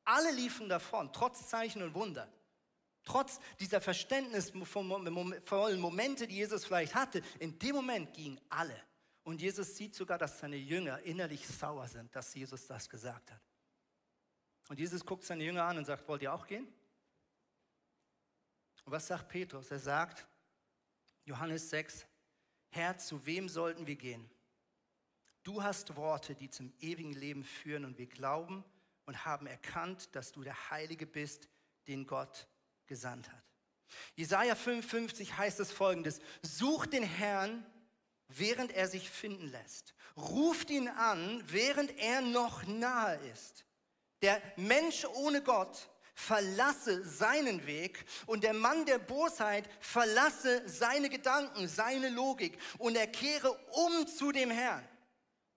[0.05, 2.29] Alle liefen davon, trotz Zeichen und Wunder.
[3.05, 8.81] Trotz dieser verständnisvollen Momente, die Jesus vielleicht hatte, in dem Moment gingen alle.
[9.25, 13.41] Und Jesus sieht sogar, dass seine Jünger innerlich sauer sind, dass Jesus das gesagt hat.
[14.69, 16.67] Und Jesus guckt seine Jünger an und sagt, wollt ihr auch gehen?
[18.85, 19.71] Und was sagt Petrus?
[19.71, 20.27] Er sagt,
[21.25, 22.07] Johannes 6,
[22.71, 24.29] Herr, zu wem sollten wir gehen?
[25.43, 28.65] Du hast Worte, die zum ewigen Leben führen und wir glauben
[29.07, 31.49] und haben erkannt, dass du der Heilige bist,
[31.89, 32.49] den Gott
[32.87, 33.43] gesandt hat.
[34.15, 37.67] Jesaja 55 heißt es folgendes: Such den Herrn,
[38.37, 39.95] während er sich finden lässt.
[40.17, 43.65] Ruft ihn an, während er noch nahe ist.
[44.21, 51.67] Der Mensch ohne Gott verlasse seinen Weg und der Mann der Bosheit verlasse seine Gedanken,
[51.69, 54.87] seine Logik und er kehre um zu dem Herrn.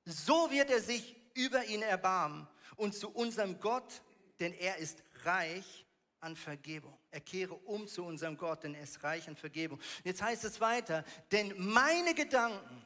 [0.06, 4.02] So wird er sich über ihn erbarmen und zu unserem Gott,
[4.40, 5.85] denn er ist reich
[6.26, 6.98] an Vergebung.
[7.12, 9.80] Er kehre um zu unserem Gott, denn er ist reich an Vergebung.
[10.04, 12.86] Jetzt heißt es weiter, denn meine Gedanken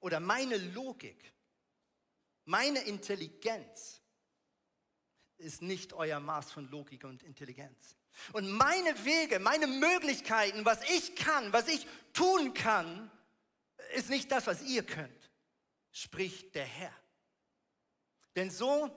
[0.00, 1.32] oder meine Logik,
[2.46, 4.00] meine Intelligenz
[5.36, 7.96] ist nicht euer Maß von Logik und Intelligenz.
[8.32, 13.10] Und meine Wege, meine Möglichkeiten, was ich kann, was ich tun kann,
[13.94, 15.30] ist nicht das, was ihr könnt,
[15.92, 16.94] spricht der Herr.
[18.34, 18.90] Denn so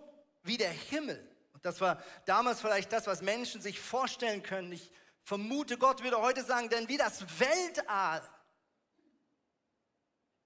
[0.43, 1.30] wie der Himmel
[1.62, 4.71] das war damals vielleicht das, was Menschen sich vorstellen können.
[4.71, 4.91] Ich
[5.24, 8.21] vermute, Gott würde heute sagen, denn wie das Weltall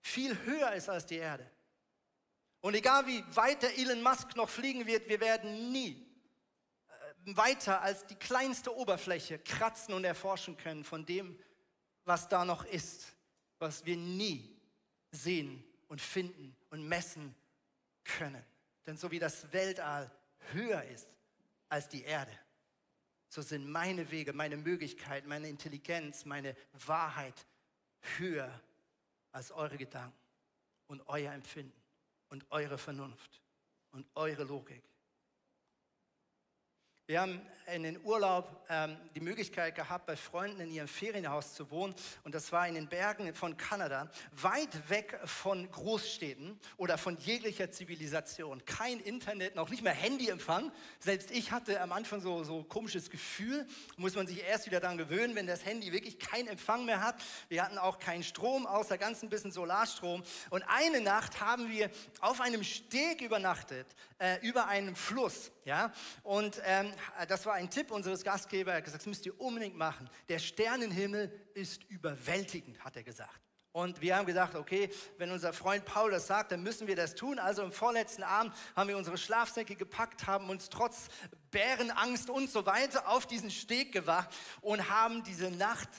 [0.01, 1.49] viel höher ist als die Erde.
[2.61, 6.05] Und egal wie weit der Elon Musk noch fliegen wird, wir werden nie
[6.87, 11.39] äh, weiter als die kleinste Oberfläche kratzen und erforschen können von dem,
[12.03, 13.15] was da noch ist,
[13.59, 14.59] was wir nie
[15.11, 17.35] sehen und finden und messen
[18.03, 18.43] können.
[18.85, 20.11] Denn so wie das Weltall
[20.53, 21.07] höher ist
[21.69, 22.31] als die Erde,
[23.27, 26.55] so sind meine Wege, meine Möglichkeiten, meine Intelligenz, meine
[26.85, 27.45] Wahrheit
[28.17, 28.61] höher
[29.31, 30.17] als eure Gedanken
[30.87, 31.81] und euer Empfinden
[32.29, 33.41] und eure Vernunft
[33.91, 34.83] und eure Logik.
[37.07, 37.39] Wir haben
[37.71, 41.93] in den Urlaub ähm, die Möglichkeit gehabt, bei Freunden in ihrem Ferienhaus zu wohnen.
[42.23, 47.69] Und das war in den Bergen von Kanada, weit weg von Großstädten oder von jeglicher
[47.69, 48.65] Zivilisation.
[48.65, 50.71] Kein Internet, noch nicht mehr Handyempfang.
[50.97, 53.67] Selbst ich hatte am Anfang so, so komisches Gefühl.
[53.97, 57.21] Muss man sich erst wieder daran gewöhnen, wenn das Handy wirklich keinen Empfang mehr hat.
[57.49, 60.23] Wir hatten auch keinen Strom, außer ganz ein bisschen Solarstrom.
[60.49, 63.85] Und eine Nacht haben wir auf einem Steg übernachtet,
[64.17, 65.51] äh, über einem Fluss.
[65.65, 65.91] Ja?
[66.23, 66.93] Und ähm,
[67.27, 68.71] das war ein Tipp unseres Gastgebers.
[68.73, 70.09] Er hat gesagt, das müsst ihr unbedingt machen.
[70.29, 73.41] Der Sternenhimmel ist überwältigend, hat er gesagt.
[73.75, 77.13] Und wir haben gesagt, okay, wenn unser Freund Paul das sagt, dann müssen wir das
[77.13, 77.39] tun.
[77.39, 81.09] Also im vorletzten Abend haben wir unsere Schlafsäcke gepackt, haben uns trotz
[81.51, 84.29] Bärenangst und so weiter auf diesen Steg gewacht
[84.61, 85.89] und haben diese Nacht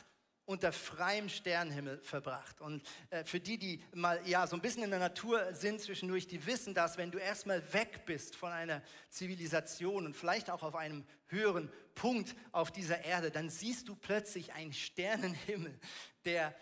[0.46, 2.60] unter freiem Sternenhimmel verbracht.
[2.60, 6.26] Und äh, für die, die mal ja so ein bisschen in der Natur sind zwischendurch,
[6.26, 10.76] die wissen dass wenn du erstmal weg bist von einer Zivilisation und vielleicht auch auf
[10.76, 15.78] einem höheren Punkt auf dieser Erde, dann siehst du plötzlich einen Sternenhimmel,
[16.24, 16.54] der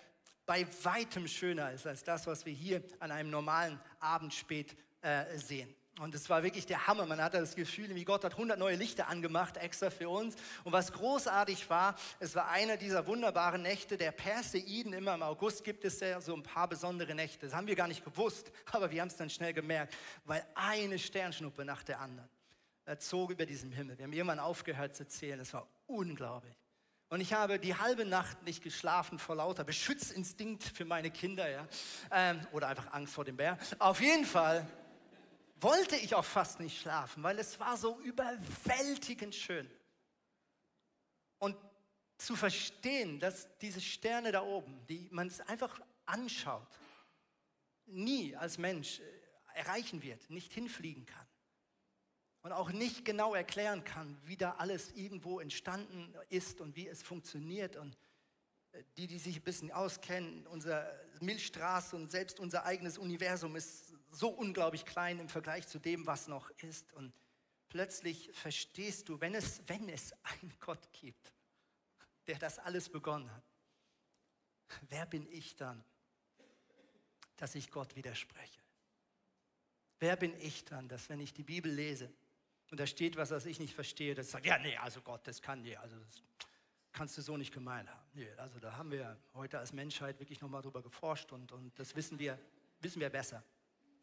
[0.47, 5.37] bei weitem schöner ist als das, was wir hier an einem normalen Abend spät äh,
[5.39, 5.75] sehen.
[6.01, 7.07] Und es war wirklich der Hammer.
[7.07, 10.35] Man hatte das Gefühl, wie Gott hat 100 neue Lichter angemacht, extra für uns.
[10.65, 14.93] Und was großartig war, es war einer dieser wunderbaren Nächte der Perseiden.
[14.93, 17.47] Immer im August gibt es ja so ein paar besondere Nächte.
[17.47, 20.99] Das haben wir gar nicht gewusst, aber wir haben es dann schnell gemerkt, weil eine
[20.99, 22.29] Sternschnuppe nach der anderen
[22.99, 23.97] zog über diesem Himmel.
[23.97, 25.39] Wir haben irgendwann aufgehört zu zählen.
[25.39, 26.57] Das war unglaublich.
[27.09, 31.69] Und ich habe die halbe Nacht nicht geschlafen vor lauter Beschützinstinkt für meine Kinder, ja.
[32.11, 33.57] Ähm, oder einfach Angst vor dem Bär.
[33.79, 34.67] Auf jeden Fall
[35.57, 39.71] wollte ich auch fast nicht schlafen, weil es war so überwältigend schön.
[41.39, 41.57] Und
[42.19, 46.69] zu verstehen, dass diese Sterne da oben, die man es einfach anschaut,
[47.87, 49.03] nie als Mensch äh,
[49.55, 51.27] erreichen wird, nicht hinfliegen kann
[52.43, 57.03] und auch nicht genau erklären kann, wie da alles irgendwo entstanden ist und wie es
[57.03, 57.97] funktioniert und
[58.97, 63.84] die, die sich ein bisschen auskennen, unsere Milchstraße und selbst unser eigenes Universum ist
[64.15, 66.93] so unglaublich klein im Vergleich zu dem, was noch ist.
[66.93, 67.13] Und
[67.69, 71.33] plötzlich verstehst du, wenn es, wenn es einen Gott gibt,
[72.27, 73.45] der das alles begonnen hat,
[74.89, 75.85] wer bin ich dann,
[77.37, 78.61] dass ich Gott widerspreche?
[79.99, 82.13] Wer bin ich dann, dass wenn ich die Bibel lese
[82.71, 85.27] und da steht was, was ich nicht verstehe, dass ich sage, ja, nee, also Gott,
[85.27, 86.23] das kann nie, also das
[86.93, 88.05] kannst du so nicht gemeint haben.
[88.15, 91.95] Nee, also da haben wir heute als Menschheit wirklich nochmal drüber geforscht und, und das
[91.97, 92.39] wissen wir,
[92.81, 93.43] wissen wir besser.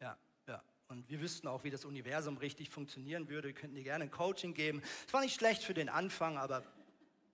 [0.02, 0.62] Ja, ja.
[0.88, 3.48] Und wir wüssten auch, wie das Universum richtig funktionieren würde.
[3.48, 4.82] Wir könnten dir gerne ein Coaching geben.
[5.06, 6.64] Es war nicht schlecht für den Anfang, aber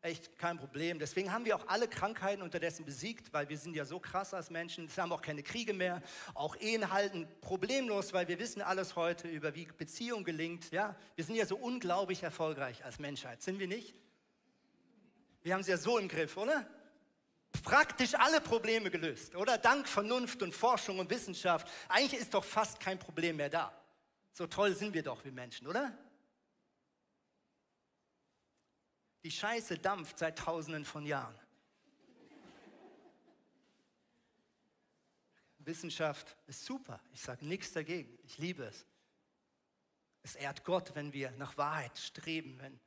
[0.03, 0.99] echt kein Problem.
[0.99, 4.51] Deswegen haben wir auch alle Krankheiten unterdessen besiegt, weil wir sind ja so krass als
[4.51, 4.85] Menschen.
[4.85, 6.03] Es haben auch keine Kriege mehr.
[6.35, 10.71] Auch Ehen halten problemlos, weil wir wissen alles heute über, wie Beziehung gelingt.
[10.71, 13.95] Ja, wir sind ja so unglaublich erfolgreich als Menschheit, sind wir nicht?
[15.43, 16.69] Wir haben es ja so im Griff, oder?
[17.63, 19.59] Praktisch alle Probleme gelöst, oder?
[19.59, 21.69] Dank Vernunft und Forschung und Wissenschaft.
[21.89, 23.73] Eigentlich ist doch fast kein Problem mehr da.
[24.33, 25.93] So toll sind wir doch wie Menschen, oder?
[29.25, 31.39] Die Scheiße dampft seit tausenden von Jahren.
[35.59, 37.01] Wissenschaft ist super.
[37.13, 38.19] Ich sage nichts dagegen.
[38.25, 38.87] Ich liebe es.
[40.23, 42.81] Es ehrt Gott, wenn wir nach Wahrheit streben, wenn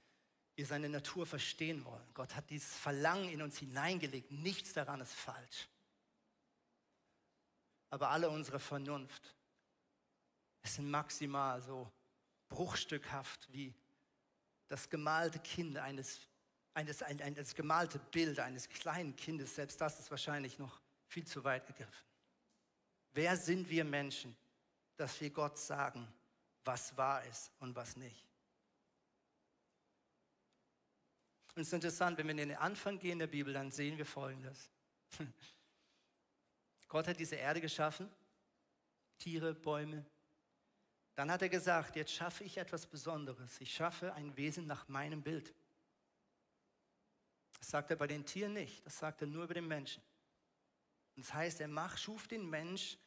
[0.62, 2.08] wir seine Natur verstehen wollen.
[2.14, 4.30] Gott hat dieses Verlangen in uns hineingelegt.
[4.30, 5.68] Nichts daran ist falsch.
[7.90, 9.36] Aber alle unsere Vernunft
[10.62, 11.92] sind maximal so
[12.48, 13.74] bruchstückhaft wie
[14.68, 16.20] das gemalte Kind eines,
[16.76, 19.56] eines ein, ein, das gemalte Bild eines kleinen Kindes.
[19.56, 22.06] Selbst das ist wahrscheinlich noch viel zu weit gegriffen.
[23.14, 24.38] Wer sind wir Menschen,
[24.96, 26.08] dass wir Gott sagen,
[26.64, 28.31] was wahr ist und was nicht?
[31.56, 34.06] Und es ist interessant, wenn wir in den Anfang gehen der Bibel, dann sehen wir
[34.06, 34.70] Folgendes.
[36.88, 38.10] Gott hat diese Erde geschaffen,
[39.18, 40.06] Tiere, Bäume.
[41.16, 43.60] Dann hat er gesagt, jetzt schaffe ich etwas Besonderes.
[43.60, 45.54] Ich schaffe ein Wesen nach meinem Bild.
[47.60, 50.02] Das sagt er bei den Tieren nicht, das sagt er nur über den Menschen.
[51.16, 52.98] Und das heißt, er macht, schuf den Mensch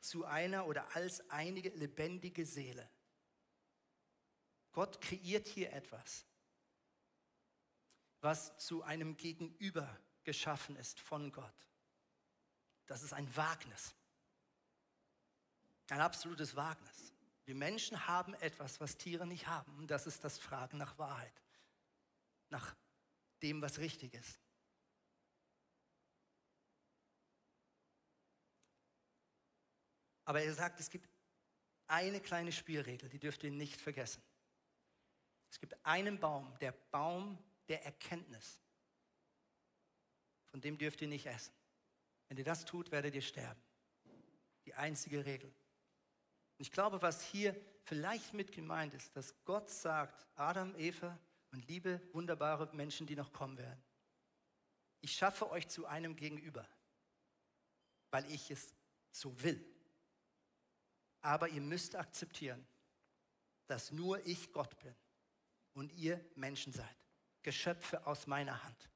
[0.00, 2.88] zu einer oder als einige lebendige Seele.
[4.72, 6.26] Gott kreiert hier etwas
[8.24, 11.68] was zu einem Gegenüber geschaffen ist von Gott.
[12.86, 13.94] Das ist ein Wagnis.
[15.90, 17.12] Ein absolutes Wagnis.
[17.44, 19.76] Wir Menschen haben etwas, was Tiere nicht haben.
[19.76, 21.42] Und das ist das Fragen nach Wahrheit.
[22.48, 22.74] Nach
[23.42, 24.40] dem, was richtig ist.
[30.24, 31.10] Aber er sagt, es gibt
[31.86, 34.22] eine kleine Spielregel, die dürft ihr nicht vergessen.
[35.50, 38.60] Es gibt einen Baum, der Baum der Erkenntnis.
[40.46, 41.52] Von dem dürft ihr nicht essen.
[42.28, 43.60] Wenn ihr das tut, werdet ihr sterben.
[44.66, 45.48] Die einzige Regel.
[45.48, 47.54] Und ich glaube, was hier
[47.84, 51.18] vielleicht mit gemeint ist, dass Gott sagt, Adam, Eva
[51.50, 53.82] und liebe, wunderbare Menschen, die noch kommen werden,
[55.00, 56.66] ich schaffe euch zu einem Gegenüber,
[58.10, 58.74] weil ich es
[59.10, 59.62] so will.
[61.20, 62.66] Aber ihr müsst akzeptieren,
[63.66, 64.94] dass nur ich Gott bin
[65.74, 67.03] und ihr Menschen seid,
[67.44, 68.90] Geschöpfe aus meiner Hand.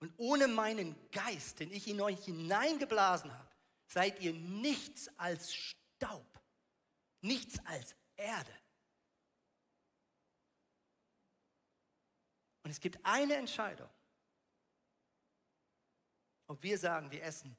[0.00, 3.50] Und ohne meinen Geist, den ich in euch hineingeblasen habe,
[3.86, 6.26] seid ihr nichts als Staub,
[7.22, 8.52] nichts als Erde.
[12.62, 13.88] Und es gibt eine Entscheidung,
[16.48, 17.56] ob wir sagen, wir essen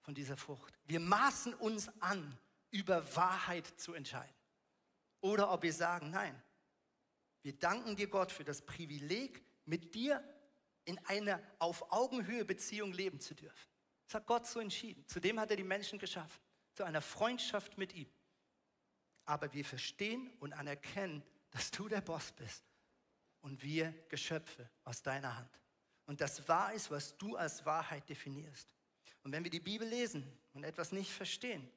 [0.00, 0.78] von dieser Frucht.
[0.84, 2.38] Wir maßen uns an,
[2.70, 4.34] über Wahrheit zu entscheiden.
[5.20, 6.40] Oder ob wir sagen, nein,
[7.42, 10.22] wir danken dir Gott für das Privileg, mit dir
[10.84, 13.70] in einer auf Augenhöhe Beziehung leben zu dürfen.
[14.06, 15.04] Das hat Gott so entschieden.
[15.08, 16.40] Zudem hat er die Menschen geschaffen,
[16.74, 18.08] zu einer Freundschaft mit ihm.
[19.24, 22.64] Aber wir verstehen und anerkennen, dass du der Boss bist
[23.40, 25.60] und wir Geschöpfe aus deiner Hand.
[26.06, 28.68] Und das wahr ist, was du als Wahrheit definierst.
[29.22, 31.70] Und wenn wir die Bibel lesen und etwas nicht verstehen,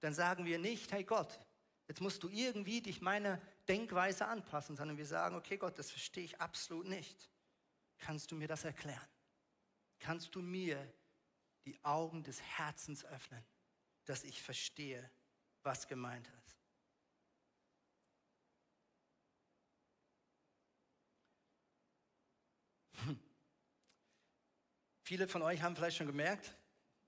[0.00, 1.40] dann sagen wir nicht, hey Gott,
[1.88, 6.24] jetzt musst du irgendwie dich meiner Denkweise anpassen, sondern wir sagen, okay Gott, das verstehe
[6.24, 7.30] ich absolut nicht.
[7.98, 9.08] Kannst du mir das erklären?
[10.00, 10.92] Kannst du mir
[11.64, 13.44] die Augen des Herzens öffnen,
[14.06, 15.08] dass ich verstehe,
[15.62, 16.56] was gemeint ist?
[23.04, 23.20] Hm.
[25.04, 26.56] Viele von euch haben vielleicht schon gemerkt,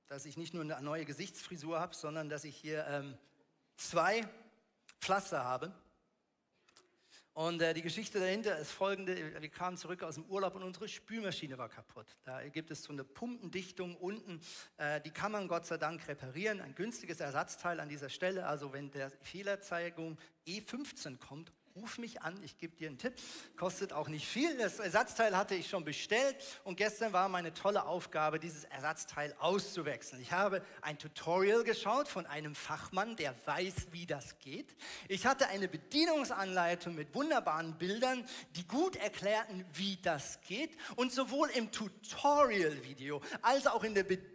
[0.07, 3.19] dass ich nicht nur eine neue Gesichtsfrisur habe, sondern dass ich hier ähm,
[3.75, 4.29] zwei
[5.01, 5.75] Pflaster habe.
[7.35, 9.17] Und äh, die Geschichte dahinter ist folgende.
[9.41, 12.07] Wir kamen zurück aus dem Urlaub und unsere Spülmaschine war kaputt.
[12.25, 14.39] Da gibt es so eine Pumpendichtung unten.
[14.77, 16.61] Äh, die kann man Gott sei Dank reparieren.
[16.61, 18.47] Ein günstiges Ersatzteil an dieser Stelle.
[18.47, 23.15] Also wenn der Fehlerzeigung E15 kommt, ruf mich an, ich gebe dir einen Tipp.
[23.57, 24.57] Kostet auch nicht viel.
[24.59, 30.21] Das Ersatzteil hatte ich schon bestellt und gestern war meine tolle Aufgabe, dieses Ersatzteil auszuwechseln.
[30.21, 34.75] Ich habe ein Tutorial geschaut von einem Fachmann, der weiß, wie das geht.
[35.09, 40.77] Ich hatte eine Bedienungsanleitung mit wunderbaren Bildern, die gut erklärten, wie das geht.
[40.97, 44.32] Und sowohl im Tutorial-Video als auch in der Bedienungsanleitung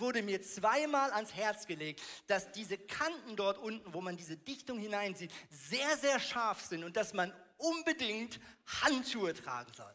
[0.00, 4.78] wurde mir zweimal ans Herz gelegt, dass diese Kanten dort unten, wo man diese Dichtung
[4.78, 8.40] hineinsieht, sehr, sehr scharf sind und dass man unbedingt
[8.82, 9.94] Handschuhe tragen soll.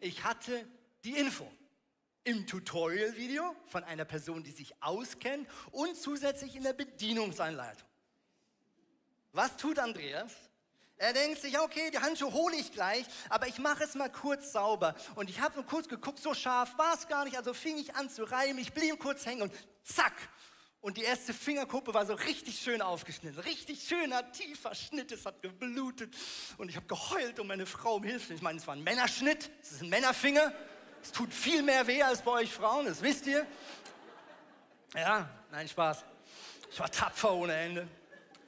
[0.00, 0.66] Ich hatte
[1.04, 1.50] die Info
[2.24, 7.88] im Tutorial-Video von einer Person, die sich auskennt und zusätzlich in der Bedienungsanleitung.
[9.32, 10.32] Was tut Andreas?
[11.04, 14.52] Er denkt sich, okay, die Handschuhe hole ich gleich, aber ich mache es mal kurz
[14.52, 14.94] sauber.
[15.16, 17.94] Und ich habe nur kurz geguckt, so scharf war es gar nicht, also fing ich
[17.94, 19.52] an zu reiben, ich blieb kurz hängen und
[19.82, 20.14] zack,
[20.80, 23.38] und die erste Fingerkuppe war so richtig schön aufgeschnitten.
[23.40, 25.12] Richtig schöner, tiefer Schnitt.
[25.12, 26.14] Es hat geblutet.
[26.58, 28.34] Und ich habe geheult und meine Frau um Hilfe.
[28.34, 29.50] Ich meine, es war ein Männerschnitt.
[29.62, 30.52] Es ist ein Männerfinger.
[31.02, 32.84] Es tut viel mehr weh als bei euch Frauen.
[32.84, 33.46] Das wisst ihr.
[34.94, 36.04] Ja, nein, Spaß.
[36.70, 37.88] Ich war tapfer ohne Ende.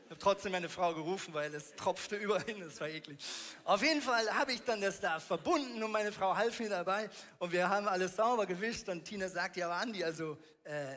[0.06, 3.18] Ich habe trotzdem meine Frau gerufen, weil es tropfte überhin, das war eklig.
[3.64, 7.10] Auf jeden Fall habe ich dann das da verbunden und meine Frau half mir dabei
[7.38, 10.96] und wir haben alles sauber gewischt und Tina sagt, ja, aber Andi, also äh,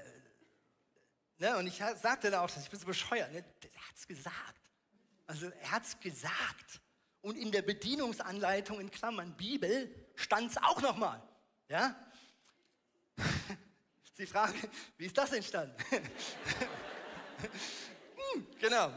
[1.39, 1.57] Ne?
[1.57, 3.31] Und ich sagte da auch, ich bin so bescheuert.
[3.31, 3.37] Ne?
[3.37, 4.55] Er hat es gesagt.
[5.25, 6.81] Also er hat es gesagt.
[7.21, 11.21] Und in der Bedienungsanleitung in Klammern Bibel stand es auch nochmal.
[11.69, 11.95] Ja?
[14.13, 14.53] Sie fragen,
[14.97, 15.75] wie ist das entstanden?
[18.59, 18.91] genau.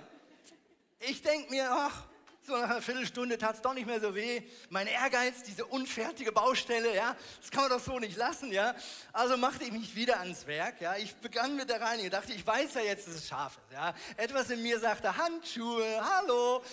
[1.00, 2.04] Ich denke mir, ach,
[2.44, 4.42] so nach einer Viertelstunde tat es doch nicht mehr so weh.
[4.68, 8.74] Mein Ehrgeiz, diese unfertige Baustelle, ja, das kann man doch so nicht lassen, ja.
[9.12, 10.96] Also machte ich mich wieder ans Werk, ja.
[10.96, 13.94] Ich begann mit der Reinigung, dachte, ich weiß ja jetzt, dass es scharf ist, ja.
[14.16, 16.64] Etwas in mir sagte, Handschuhe, hallo.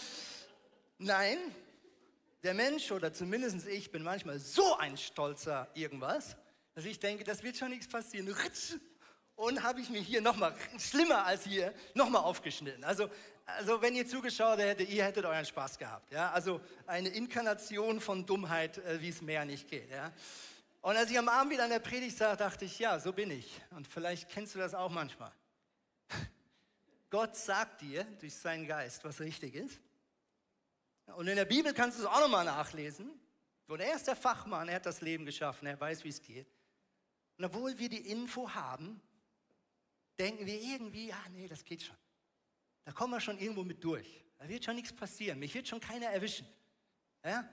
[0.97, 1.37] Nein,
[2.43, 6.35] der Mensch oder zumindest ich bin manchmal so ein stolzer irgendwas,
[6.73, 8.27] dass ich denke, das wird schon nichts passieren.
[8.27, 8.73] Ritsch,
[9.39, 12.83] und habe ich mir hier nochmal, schlimmer als hier, nochmal aufgeschnitten.
[12.83, 13.09] Also,
[13.45, 16.11] also wenn ihr zugeschaut hättet, ihr hättet euren Spaß gehabt.
[16.11, 16.31] Ja?
[16.31, 19.89] Also eine Inkarnation von Dummheit, äh, wie es mehr nicht geht.
[19.89, 20.11] Ja?
[20.81, 23.31] Und als ich am Abend wieder an der Predigt sah, dachte ich, ja, so bin
[23.31, 23.61] ich.
[23.71, 25.31] Und vielleicht kennst du das auch manchmal.
[27.09, 29.79] Gott sagt dir durch seinen Geist, was richtig ist.
[31.15, 33.09] Und in der Bibel kannst du es auch nochmal nachlesen.
[33.67, 36.47] Und er ist der Fachmann, er hat das Leben geschaffen, er weiß, wie es geht.
[37.37, 39.01] Und obwohl wir die Info haben,
[40.19, 41.95] denken wir irgendwie, ah nee, das geht schon.
[42.83, 44.23] Da kommen wir schon irgendwo mit durch.
[44.37, 45.39] Da wird schon nichts passieren.
[45.39, 46.47] Mich wird schon keiner erwischen.
[47.23, 47.47] Ja?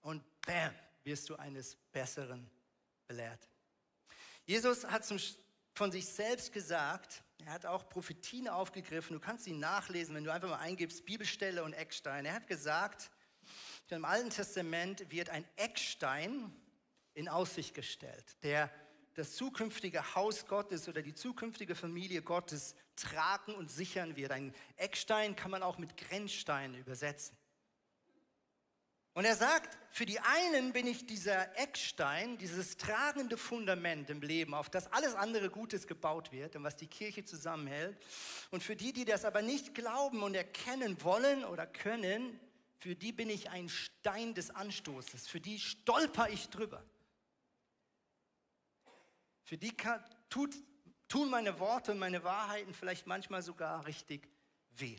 [0.00, 2.50] Und bam, wirst du eines Besseren
[3.06, 3.48] belehrt.
[4.44, 5.18] Jesus hat zum,
[5.74, 10.32] von sich selbst gesagt, er hat auch Prophetien aufgegriffen, du kannst sie nachlesen, wenn du
[10.32, 12.24] einfach mal eingibst, Bibelstelle und Eckstein.
[12.24, 13.10] Er hat gesagt,
[13.88, 16.54] im Alten Testament wird ein Eckstein
[17.14, 18.70] in Aussicht gestellt, der
[19.14, 24.32] das zukünftige Haus Gottes oder die zukünftige Familie Gottes tragen und sichern wird.
[24.32, 27.36] Ein Eckstein kann man auch mit Grenzstein übersetzen.
[29.14, 34.54] Und er sagt, für die einen bin ich dieser Eckstein, dieses tragende Fundament im Leben,
[34.54, 37.98] auf das alles andere Gutes gebaut wird und was die Kirche zusammenhält.
[38.50, 42.40] Und für die, die das aber nicht glauben und erkennen wollen oder können,
[42.78, 46.82] für die bin ich ein Stein des Anstoßes, für die stolper ich drüber.
[49.42, 50.54] Für die kann, tut,
[51.08, 54.28] tun meine Worte und meine Wahrheiten vielleicht manchmal sogar richtig
[54.70, 54.98] weh.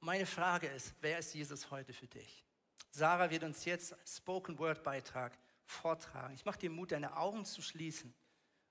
[0.00, 2.44] Meine Frage ist, wer ist Jesus heute für dich?
[2.90, 6.34] Sarah wird uns jetzt Spoken Word Beitrag vortragen.
[6.34, 8.14] Ich mache dir Mut, deine Augen zu schließen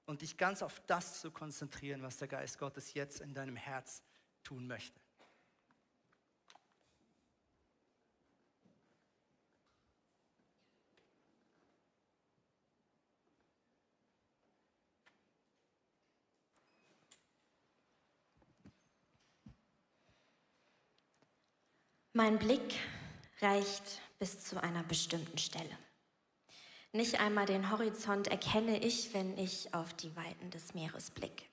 [0.05, 4.01] und dich ganz auf das zu konzentrieren, was der Geist Gottes jetzt in deinem Herz
[4.43, 4.99] tun möchte.
[22.17, 22.75] Mein Blick
[23.41, 25.77] reicht bis zu einer bestimmten Stelle.
[26.93, 31.43] Nicht einmal den Horizont erkenne ich, wenn ich auf die Weiten des Meeres blicke.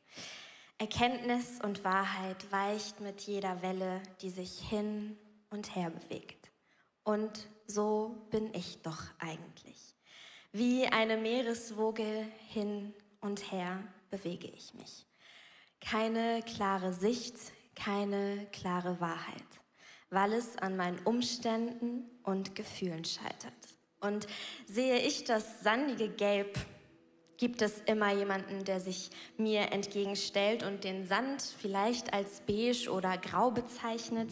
[0.78, 5.18] Erkenntnis und Wahrheit weicht mit jeder Welle, die sich hin
[5.50, 6.52] und her bewegt.
[7.02, 9.96] Und so bin ich doch eigentlich.
[10.52, 15.06] Wie eine Meereswoge hin und her bewege ich mich.
[15.80, 17.34] Keine klare Sicht,
[17.74, 19.61] keine klare Wahrheit
[20.12, 23.52] weil es an meinen Umständen und Gefühlen scheitert.
[24.00, 24.26] Und
[24.66, 26.58] sehe ich das sandige Gelb,
[27.38, 33.16] gibt es immer jemanden, der sich mir entgegenstellt und den Sand vielleicht als beige oder
[33.16, 34.28] grau bezeichnet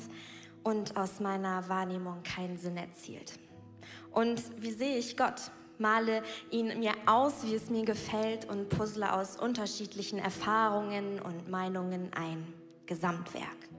[0.63, 3.33] und aus meiner Wahrnehmung keinen Sinn erzielt.
[4.13, 5.51] Und wie sehe ich Gott?
[5.79, 12.13] Male ihn mir aus, wie es mir gefällt und puzzle aus unterschiedlichen Erfahrungen und Meinungen
[12.13, 12.53] ein
[12.85, 13.71] Gesamtwerk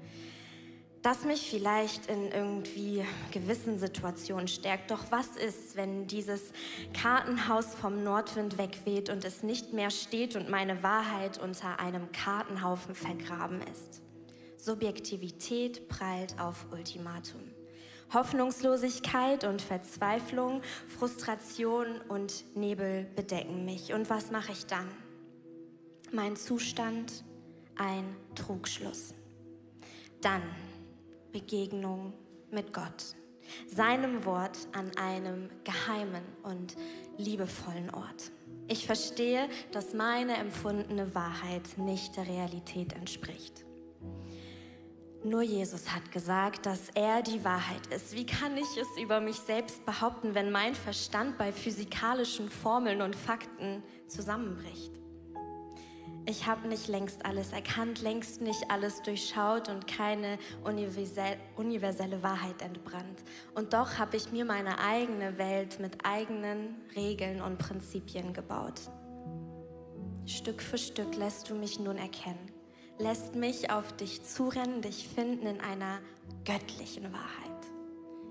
[1.02, 4.92] das mich vielleicht in irgendwie gewissen Situationen stärkt.
[4.92, 6.42] Doch was ist, wenn dieses
[6.94, 12.94] Kartenhaus vom Nordwind wegweht und es nicht mehr steht und meine Wahrheit unter einem Kartenhaufen
[12.94, 14.02] vergraben ist?
[14.58, 17.42] Subjektivität prallt auf Ultimatum.
[18.14, 20.62] Hoffnungslosigkeit und Verzweiflung,
[21.00, 23.94] Frustration und Nebel bedecken mich.
[23.94, 24.88] Und was mache ich dann?
[26.12, 27.24] Mein Zustand
[27.78, 29.16] ein Trugschluss.
[30.20, 30.44] Dann
[31.32, 32.14] Begegnung
[32.52, 33.16] mit Gott,
[33.68, 36.76] seinem Wort an einem geheimen und
[37.18, 38.32] liebevollen Ort.
[38.68, 43.66] Ich verstehe, dass meine empfundene Wahrheit nicht der Realität entspricht.
[45.24, 48.16] Nur Jesus hat gesagt, dass er die Wahrheit ist.
[48.16, 53.16] Wie kann ich es über mich selbst behaupten, wenn mein Verstand bei physikalischen Formeln und
[53.16, 55.01] Fakten zusammenbricht?
[56.32, 63.22] Ich habe nicht längst alles erkannt, längst nicht alles durchschaut und keine universelle Wahrheit entbrannt.
[63.54, 68.80] Und doch habe ich mir meine eigene Welt mit eigenen Regeln und Prinzipien gebaut.
[70.26, 72.50] Stück für Stück lässt du mich nun erkennen,
[72.98, 76.00] lässt mich auf dich zurennen, dich finden in einer
[76.46, 77.66] göttlichen Wahrheit,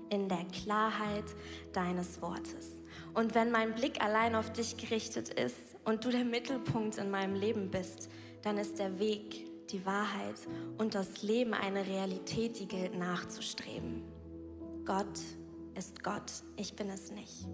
[0.09, 1.25] in der Klarheit
[1.71, 2.80] deines Wortes.
[3.13, 7.35] Und wenn mein Blick allein auf dich gerichtet ist und du der Mittelpunkt in meinem
[7.35, 8.09] Leben bist,
[8.41, 10.35] dann ist der Weg, die Wahrheit
[10.77, 14.03] und das Leben eine Realität, die gilt nachzustreben.
[14.85, 15.19] Gott
[15.75, 17.47] ist Gott, ich bin es nicht.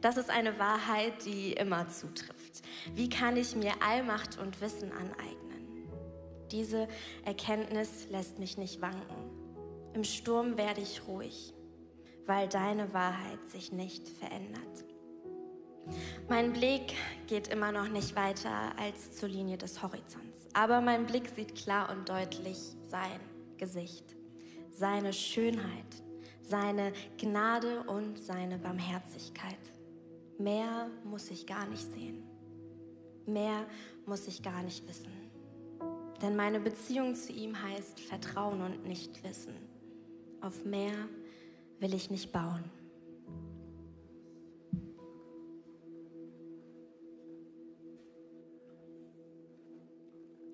[0.00, 2.62] Das ist eine Wahrheit, die immer zutrifft.
[2.94, 5.88] Wie kann ich mir Allmacht und Wissen aneignen?
[6.52, 6.88] Diese
[7.24, 9.30] Erkenntnis lässt mich nicht wanken.
[9.94, 11.54] Im Sturm werde ich ruhig,
[12.26, 14.85] weil deine Wahrheit sich nicht verändert.
[16.28, 16.94] Mein Blick
[17.26, 20.46] geht immer noch nicht weiter als zur Linie des Horizonts.
[20.52, 22.58] Aber mein Blick sieht klar und deutlich
[22.88, 23.20] sein
[23.56, 24.16] Gesicht,
[24.72, 26.02] seine Schönheit,
[26.42, 29.58] seine Gnade und seine Barmherzigkeit.
[30.38, 32.22] Mehr muss ich gar nicht sehen.
[33.26, 33.66] Mehr
[34.06, 35.12] muss ich gar nicht wissen.
[36.22, 39.54] Denn meine Beziehung zu ihm heißt Vertrauen und nicht Wissen.
[40.40, 40.94] Auf mehr
[41.80, 42.64] will ich nicht bauen.